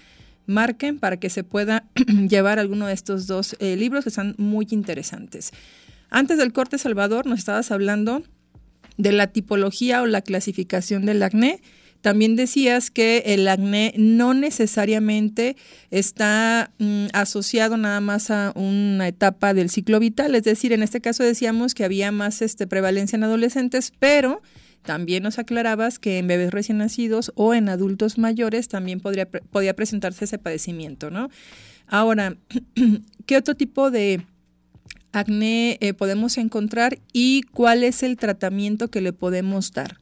[0.45, 1.83] Marquen para que se pueda
[2.29, 5.51] llevar alguno de estos dos eh, libros que están muy interesantes.
[6.09, 8.23] Antes del corte, Salvador, nos estabas hablando
[8.97, 11.61] de la tipología o la clasificación del acné.
[12.01, 15.57] También decías que el acné no necesariamente
[15.91, 21.01] está mm, asociado nada más a una etapa del ciclo vital, es decir, en este
[21.01, 24.41] caso decíamos que había más este, prevalencia en adolescentes, pero
[24.83, 29.75] también nos aclarabas que en bebés recién nacidos o en adultos mayores también podría, podía
[29.75, 31.29] presentarse ese padecimiento, ¿no?
[31.85, 32.37] Ahora,
[33.25, 34.21] ¿qué otro tipo de
[35.11, 39.97] acné eh, podemos encontrar y cuál es el tratamiento que le podemos dar?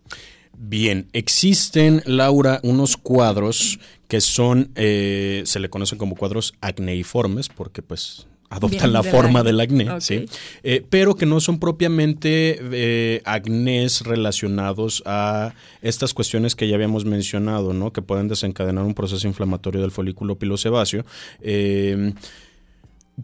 [0.58, 7.82] Bien, existen, Laura, unos cuadros que son, eh, se le conocen como cuadros acneiformes, porque
[7.82, 10.26] pues adoptan la forma del acné, ¿sí?
[10.64, 17.06] Eh, pero que no son propiamente eh, acnés relacionados a estas cuestiones que ya habíamos
[17.06, 17.92] mencionado, ¿no?
[17.92, 21.06] Que pueden desencadenar un proceso inflamatorio del folículo pilosebáceo.
[21.42, 22.14] Eh,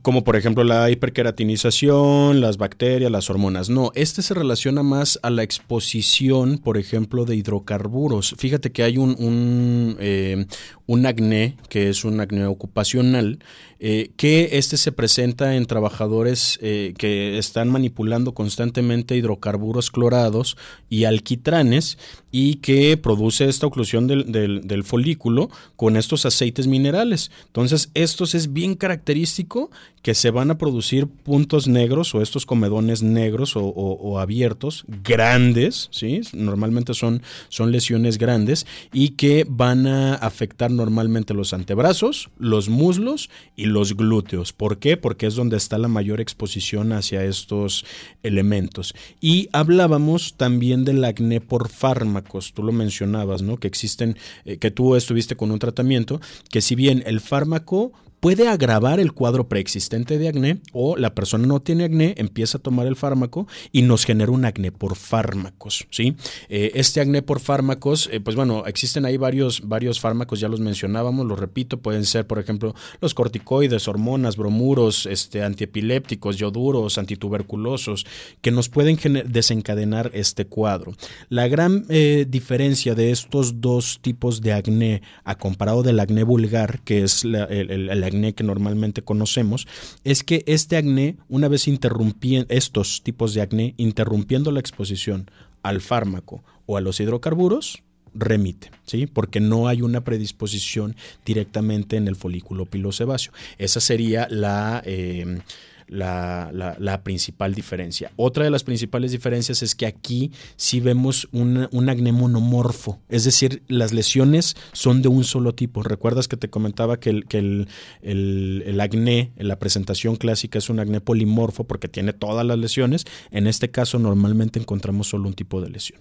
[0.02, 3.70] como por ejemplo la hiperqueratinización, las bacterias, las hormonas.
[3.70, 8.36] No, este se relaciona más a la exposición, por ejemplo, de hidrocarburos.
[8.38, 10.48] Fíjate que hay un, un, eh,
[10.88, 13.40] un acné, que es un acné ocupacional,
[13.86, 20.56] eh, que este se presenta en trabajadores eh, que están manipulando constantemente hidrocarburos clorados
[20.90, 21.98] y alquitranes
[22.32, 27.30] y que produce esta oclusión del, del, folículo con estos aceites minerales.
[27.48, 29.70] Entonces, estos es bien característico
[30.04, 36.22] que se van a producir puntos negros o estos comedones negros o, abiertos, grandes, ¿sí?
[36.34, 43.30] Normalmente son, son lesiones grandes y que van a afectar normalmente los antebrazos, los muslos
[43.56, 44.52] y los glúteos.
[44.52, 44.98] ¿Por qué?
[44.98, 47.86] Porque es donde está la mayor exposición hacia estos
[48.24, 48.94] elementos.
[49.22, 53.56] Y hablábamos también del acné por fármacos, tú lo mencionabas, ¿no?
[53.56, 56.20] Que existen, eh, que tú estuviste con un tratamiento,
[56.52, 57.94] que si bien el fármaco
[58.24, 62.62] puede agravar el cuadro preexistente de acné o la persona no tiene acné, empieza a
[62.62, 66.16] tomar el fármaco y nos genera un acné por fármacos, ¿sí?
[66.48, 70.62] Eh, este acné por fármacos, eh, pues bueno, existen ahí varios, varios fármacos, ya los
[70.62, 78.06] mencionábamos, los repito, pueden ser, por ejemplo, los corticoides, hormonas, bromuros, este, antiepilépticos, yoduros, antituberculosos,
[78.40, 80.94] que nos pueden desencadenar este cuadro.
[81.28, 86.80] La gran eh, diferencia de estos dos tipos de acné a comparado del acné vulgar,
[86.86, 89.68] que es el, el, acné que normalmente conocemos,
[90.04, 95.30] es que este acné, una vez interrumpiendo estos tipos de acné, interrumpiendo la exposición
[95.62, 97.84] al fármaco o a los hidrocarburos,
[98.14, 99.08] remite, ¿sí?
[99.08, 100.96] Porque no hay una predisposición
[101.26, 103.34] directamente en el folículo pilosebáceo.
[103.58, 104.82] Esa sería la...
[104.86, 105.40] Eh,
[105.88, 108.12] la, la, principal diferencia.
[108.16, 113.24] Otra de las principales diferencias es que aquí sí vemos un, un acné monomorfo, es
[113.24, 115.84] decir, las lesiones son de un solo tipo.
[115.84, 117.68] ¿Recuerdas que te comentaba que el, que el,
[118.02, 123.06] el, el acné, la presentación clásica es un acné polimorfo porque tiene todas las lesiones?
[123.32, 126.00] En este caso normalmente encontramos solo un tipo de lesión.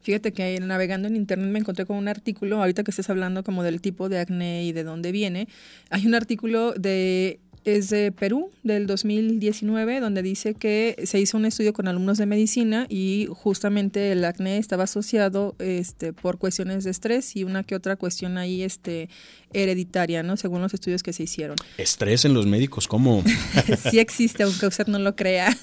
[0.00, 3.62] Fíjate que navegando en internet me encontré con un artículo, ahorita que estás hablando como
[3.62, 5.48] del tipo de acné y de dónde viene,
[5.90, 7.40] hay un artículo de
[7.76, 12.26] es de Perú, del 2019, donde dice que se hizo un estudio con alumnos de
[12.26, 17.74] medicina y justamente el acné estaba asociado este, por cuestiones de estrés y una que
[17.74, 19.08] otra cuestión ahí este,
[19.52, 20.36] hereditaria, ¿no?
[20.36, 21.56] Según los estudios que se hicieron.
[21.76, 23.22] Estrés en los médicos, ¿cómo?
[23.90, 25.56] sí existe, aunque usted no lo crea.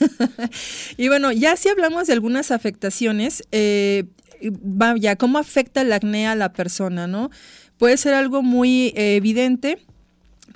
[0.98, 4.06] y bueno, ya si hablamos de algunas afectaciones, eh,
[4.62, 7.30] vaya, ¿cómo afecta el acné a la persona, no?
[7.78, 9.80] Puede ser algo muy evidente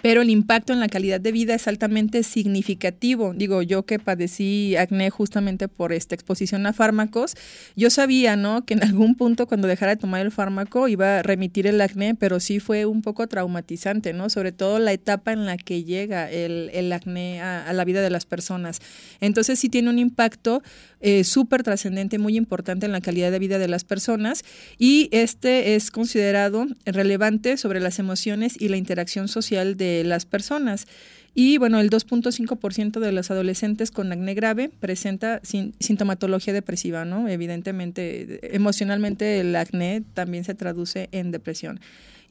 [0.01, 3.33] pero el impacto en la calidad de vida es altamente significativo.
[3.35, 7.35] Digo, yo que padecí acné justamente por esta exposición a fármacos,
[7.75, 8.65] yo sabía, ¿no?
[8.65, 12.15] Que en algún punto cuando dejara de tomar el fármaco iba a remitir el acné,
[12.15, 14.29] pero sí fue un poco traumatizante, ¿no?
[14.29, 18.01] Sobre todo la etapa en la que llega el, el acné a, a, la vida
[18.01, 18.79] de las personas.
[19.19, 20.61] Entonces sí tiene un impacto
[21.01, 24.43] eh, súper trascendente, muy importante en la calidad de vida de las personas
[24.77, 30.87] y este es considerado relevante sobre las emociones y la interacción social de las personas.
[31.35, 37.27] Y bueno, el 2.5% de los adolescentes con acné grave presenta sin, sintomatología depresiva, ¿no?
[37.27, 41.79] Evidentemente, emocionalmente el acné también se traduce en depresión.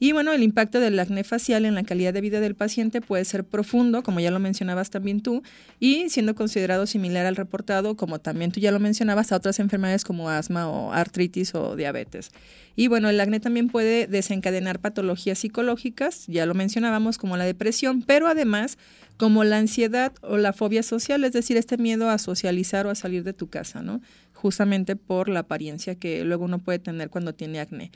[0.01, 3.25] Y bueno, el impacto del acné facial en la calidad de vida del paciente puede
[3.25, 5.43] ser profundo, como ya lo mencionabas también tú,
[5.79, 10.05] y siendo considerado similar al reportado, como también tú ya lo mencionabas, a otras enfermedades
[10.05, 12.31] como asma o artritis o diabetes.
[12.77, 18.01] Y bueno, el acné también puede desencadenar patologías psicológicas, ya lo mencionábamos, como la depresión,
[18.01, 18.77] pero además
[19.17, 22.95] como la ansiedad o la fobia social, es decir, este miedo a socializar o a
[22.95, 24.01] salir de tu casa, ¿no?
[24.33, 27.91] Justamente por la apariencia que luego uno puede tener cuando tiene acné.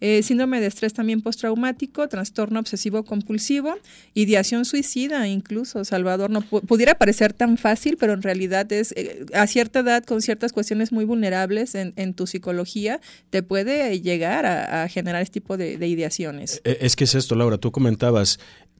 [0.00, 3.74] Eh, síndrome de estrés también postraumático, trastorno obsesivo compulsivo,
[4.14, 6.30] ideación suicida incluso, Salvador.
[6.30, 10.52] No pudiera parecer tan fácil, pero en realidad es eh, a cierta edad, con ciertas
[10.52, 15.76] cuestiones muy vulnerables en, en tu psicología, te puede llegar a, generar este tipo de,
[15.76, 16.60] de, ideaciones.
[16.64, 18.38] Eh, es que es esto, Laura, tú comentabas,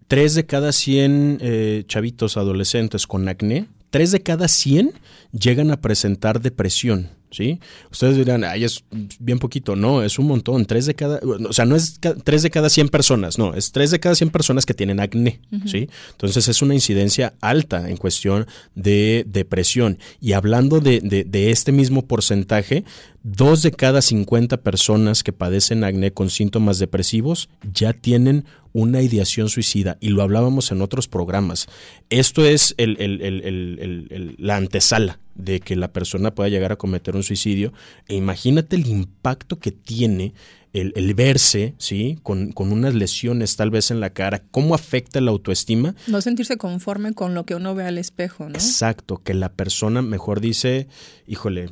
[0.08, 4.92] tres de cada 100 eh, chavitos adolescentes con acné, tres de cada 100
[5.32, 7.10] llegan a presentar depresión.
[7.30, 7.60] ¿Sí?
[7.90, 8.84] Ustedes dirán, ay, es
[9.18, 9.76] bien poquito.
[9.76, 10.66] No, es un montón.
[10.66, 13.90] Tres de cada, o sea, no es tres de cada 100 personas, no, es tres
[13.90, 15.68] de cada 100 personas que tienen acné, uh -huh.
[15.68, 15.88] ¿sí?
[16.10, 19.98] Entonces es una incidencia alta en cuestión de depresión.
[20.20, 22.84] Y hablando de, de, de este mismo porcentaje,
[23.22, 29.48] dos de cada 50 personas que padecen acné con síntomas depresivos ya tienen una ideación
[29.48, 31.68] suicida y lo hablábamos en otros programas.
[32.10, 37.72] Esto es el, la antesala de que la persona pueda llegar a cometer un suicidio
[38.08, 40.34] e imagínate el impacto que tiene
[40.72, 42.18] el, el, verse, ¿sí?
[42.22, 45.94] Con, con, unas lesiones tal vez en la cara, ¿cómo afecta la autoestima?
[46.06, 48.54] No sentirse conforme con lo que uno ve al espejo, ¿no?
[48.54, 50.88] Exacto, que la persona mejor dice,
[51.26, 51.70] híjole,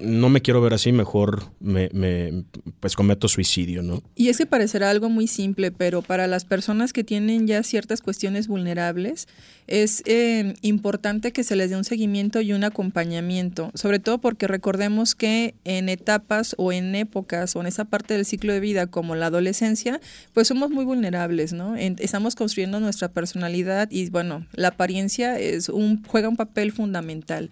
[0.00, 2.44] no me quiero ver así, mejor me, me
[2.80, 4.02] pues cometo suicidio, ¿no?
[4.14, 8.00] Y es que parecerá algo muy simple, pero para las personas que tienen ya ciertas
[8.00, 9.26] cuestiones vulnerables,
[9.66, 14.46] es eh, importante que se les dé un seguimiento y un acompañamiento, sobre todo porque
[14.46, 18.86] recordemos que en etapas o en épocas o en esa parte del ciclo de vida
[18.86, 20.00] como la adolescencia,
[20.32, 21.76] pues somos muy vulnerables, ¿no?
[21.76, 27.50] Estamos construyendo nuestra personalidad y bueno, la apariencia es un, juega un papel fundamental.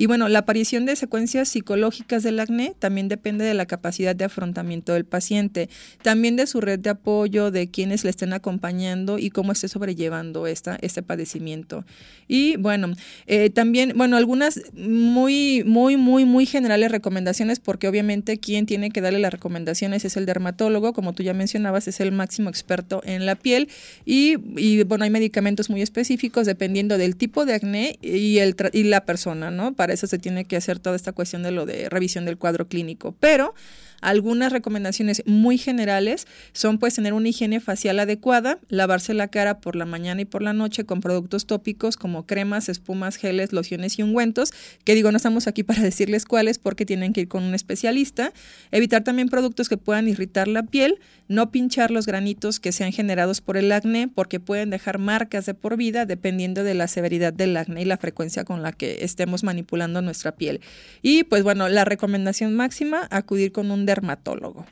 [0.00, 4.24] Y bueno, la aparición de secuencias psicológicas del acné también depende de la capacidad de
[4.24, 5.68] afrontamiento del paciente,
[6.00, 10.46] también de su red de apoyo, de quienes le estén acompañando y cómo esté sobrellevando
[10.46, 11.84] esta, este padecimiento.
[12.28, 12.94] Y bueno,
[13.26, 19.02] eh, también, bueno, algunas muy, muy, muy, muy generales recomendaciones, porque obviamente quien tiene que
[19.02, 23.26] darle las recomendaciones es el dermatólogo, como tú ya mencionabas, es el máximo experto en
[23.26, 23.68] la piel.
[24.06, 24.36] Y,
[24.84, 29.50] bueno, hay medicamentos muy específicos dependiendo del tipo de acné y, el, y la persona,
[29.50, 29.74] ¿no?
[29.74, 32.68] Para eso se tiene que hacer toda esta cuestión de lo de revisión del cuadro
[32.68, 33.14] clínico.
[33.20, 33.54] Pero
[34.00, 39.76] algunas recomendaciones muy generales son pues tener una higiene facial adecuada, lavarse la cara por
[39.76, 44.02] la mañana y por la noche con productos tópicos como cremas, espumas, geles, lociones y
[44.02, 44.52] ungüentos,
[44.84, 48.32] que digo, no estamos aquí para decirles cuáles porque tienen que ir con un especialista.
[48.70, 50.98] Evitar también productos que puedan irritar la piel,
[51.28, 55.54] no pinchar los granitos que sean generados por el acné porque pueden dejar marcas de
[55.54, 59.44] por vida dependiendo de la severidad del acné y la frecuencia con la que estemos
[59.44, 60.60] manipulando nuestra piel.
[61.02, 64.64] Y pues bueno, la recomendación máxima, acudir con un dermatólogo.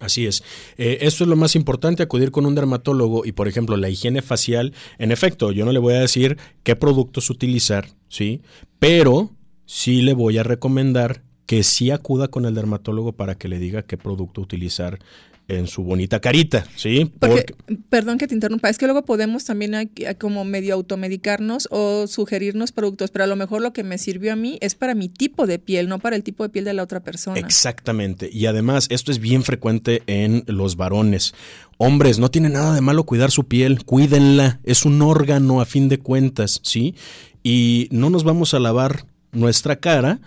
[0.00, 0.42] Así es.
[0.76, 4.20] Eh, esto es lo más importante, acudir con un dermatólogo y, por ejemplo, la higiene
[4.20, 4.74] facial.
[4.98, 8.42] En efecto, yo no le voy a decir qué productos utilizar, ¿sí?
[8.78, 9.30] Pero
[9.64, 13.82] sí le voy a recomendar que sí acuda con el dermatólogo para que le diga
[13.82, 14.98] qué producto utilizar
[15.48, 17.10] en su bonita carita, ¿sí?
[17.18, 21.68] Porque, Porque, perdón que te interrumpa, es que luego podemos también aquí, como medio automedicarnos
[21.70, 24.94] o sugerirnos productos, pero a lo mejor lo que me sirvió a mí es para
[24.94, 27.38] mi tipo de piel, no para el tipo de piel de la otra persona.
[27.38, 31.34] Exactamente, y además esto es bien frecuente en los varones.
[31.78, 35.88] Hombres, no tiene nada de malo cuidar su piel, cuídenla, es un órgano a fin
[35.88, 36.94] de cuentas, ¿sí?
[37.42, 40.20] Y no nos vamos a lavar nuestra cara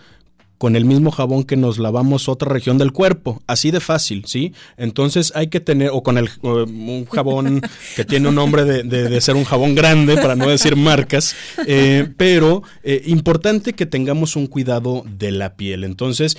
[0.60, 4.54] con el mismo jabón que nos lavamos otra región del cuerpo, así de fácil, ¿sí?
[4.78, 7.62] Entonces hay que tener, o con el, un jabón
[7.96, 11.34] que tiene un nombre de, de, de, ser un jabón grande, para no decir marcas,
[11.66, 15.86] eh, pero eh, importante que tengamos un cuidado de la piel.
[15.86, 16.38] Entonces,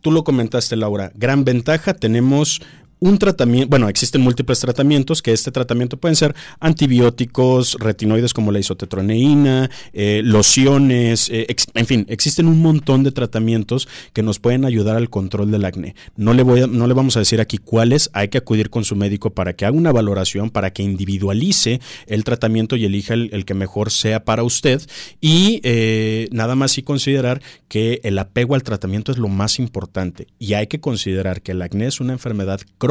[0.00, 2.62] tú lo comentaste, Laura, gran ventaja, tenemos
[3.00, 8.58] un tratamiento, bueno, existen múltiples tratamientos, que este tratamiento pueden ser antibióticos, retinoides como la
[8.58, 14.96] isotetroneína, eh, lociones, eh, en fin, existen un montón de tratamientos que nos pueden ayudar
[14.96, 15.94] al control del acné.
[16.16, 18.84] No le, voy a, no le vamos a decir aquí cuáles, hay que acudir con
[18.84, 23.44] su médico para que haga una valoración, para que individualice el tratamiento y elija el,
[23.44, 24.82] que mejor sea para usted
[25.20, 30.26] y eh, nada más sí considerar que el apego al tratamiento es lo más importante
[30.38, 32.87] y hay que considerar que el acné es una enfermedad crónica,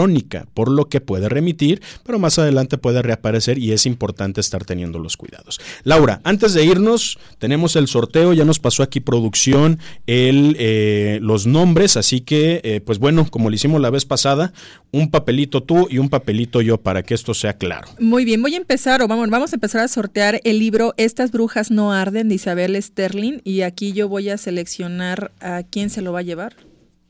[0.54, 5.00] por lo que puede remitir, pero más adelante puede reaparecer y es importante estar teniendo
[5.00, 5.60] los cuidados.
[5.84, 11.48] Laura, antes de irnos, tenemos el sorteo, ya nos pasó aquí producción el, eh, los
[11.48, 14.54] nombres, así que, eh, pues bueno, como lo hicimos la vez pasada,
[14.91, 17.88] un papelito tú y un papelito yo para que esto sea claro.
[18.00, 21.32] Muy bien, voy a empezar, o vamos, vamos a empezar a sortear el libro Estas
[21.32, 26.02] brujas no arden de Isabel Sterling y aquí yo voy a seleccionar a quién se
[26.02, 26.66] lo va a llevar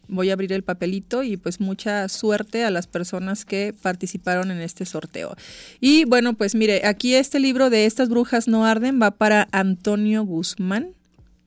[0.08, 4.62] voy a abrir el papelito y pues mucha suerte a las personas que participaron en
[4.62, 5.36] este sorteo.
[5.80, 10.24] Y bueno, pues mire, aquí este libro de Estas brujas no arden va para Antonio
[10.24, 10.94] Guzmán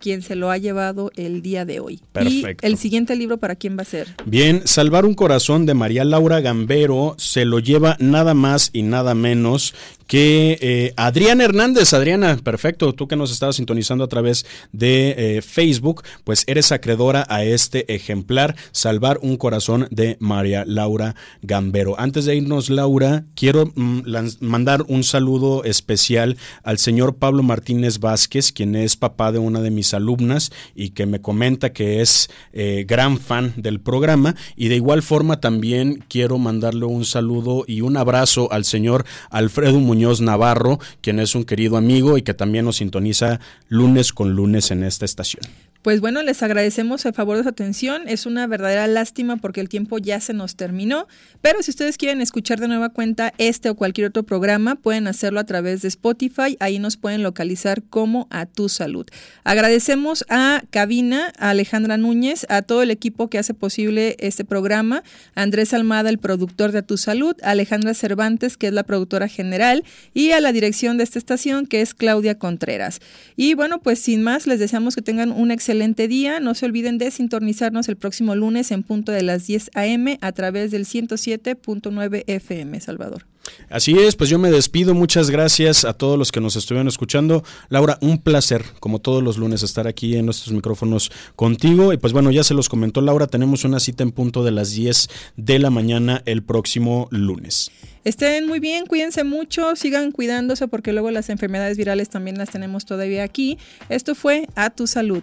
[0.01, 2.01] quien se lo ha llevado el día de hoy.
[2.13, 2.67] Perfecto.
[2.67, 4.09] ¿Y el siguiente libro para quién va a ser?
[4.25, 9.15] Bien, Salvar un corazón de María Laura Gambero se lo lleva nada más y nada
[9.15, 9.75] menos
[10.11, 15.41] que eh, Adriana Hernández, Adriana, perfecto, tú que nos estabas sintonizando a través de eh,
[15.41, 21.95] Facebook, pues eres acreedora a este ejemplar, Salvar un corazón de María Laura Gambero.
[21.97, 24.01] Antes de irnos, Laura, quiero mm,
[24.41, 29.71] mandar un saludo especial al señor Pablo Martínez Vázquez, quien es papá de una de
[29.71, 34.35] mis alumnas y que me comenta que es eh, gran fan del programa.
[34.57, 39.79] Y de igual forma también quiero mandarle un saludo y un abrazo al señor Alfredo
[40.01, 43.39] Muñoz Navarro, quien es un querido amigo y que también nos sintoniza
[43.69, 45.43] lunes con lunes en esta estación.
[45.83, 48.07] Pues bueno, les agradecemos el favor de su atención.
[48.07, 51.09] Es una verdadera lástima porque el tiempo ya se nos terminó.
[51.41, 55.41] Pero si ustedes quieren escuchar de nueva cuenta este o cualquier otro programa, pueden hacerlo
[55.41, 56.59] a través de Spotify.
[56.61, 59.07] Ahí nos pueden localizar como A Tu Salud.
[59.43, 65.03] Agradecemos a Cabina, a Alejandra Núñez, a todo el equipo que hace posible este programa,
[65.35, 68.83] a Andrés Almada, el productor de A Tu Salud, a Alejandra Cervantes, que es la
[68.83, 73.01] productora general, y a la dirección de esta estación, que es Claudia Contreras.
[73.35, 76.41] Y bueno, pues sin más, les deseamos que tengan un excelente excelente día.
[76.41, 80.19] No se olviden de sintonizarnos el próximo lunes en punto de las 10 a.m.
[80.21, 83.25] a través del 107.9 FM, Salvador.
[83.69, 84.95] Así es, pues yo me despido.
[84.95, 87.45] Muchas gracias a todos los que nos estuvieron escuchando.
[87.69, 91.93] Laura, un placer, como todos los lunes, estar aquí en nuestros micrófonos contigo.
[91.93, 94.73] Y pues bueno, ya se los comentó Laura, tenemos una cita en punto de las
[94.73, 97.71] 10 de la mañana el próximo lunes.
[98.05, 102.87] Estén muy bien, cuídense mucho, sigan cuidándose porque luego las enfermedades virales también las tenemos
[102.87, 103.57] todavía aquí.
[103.89, 105.23] Esto fue A Tu Salud.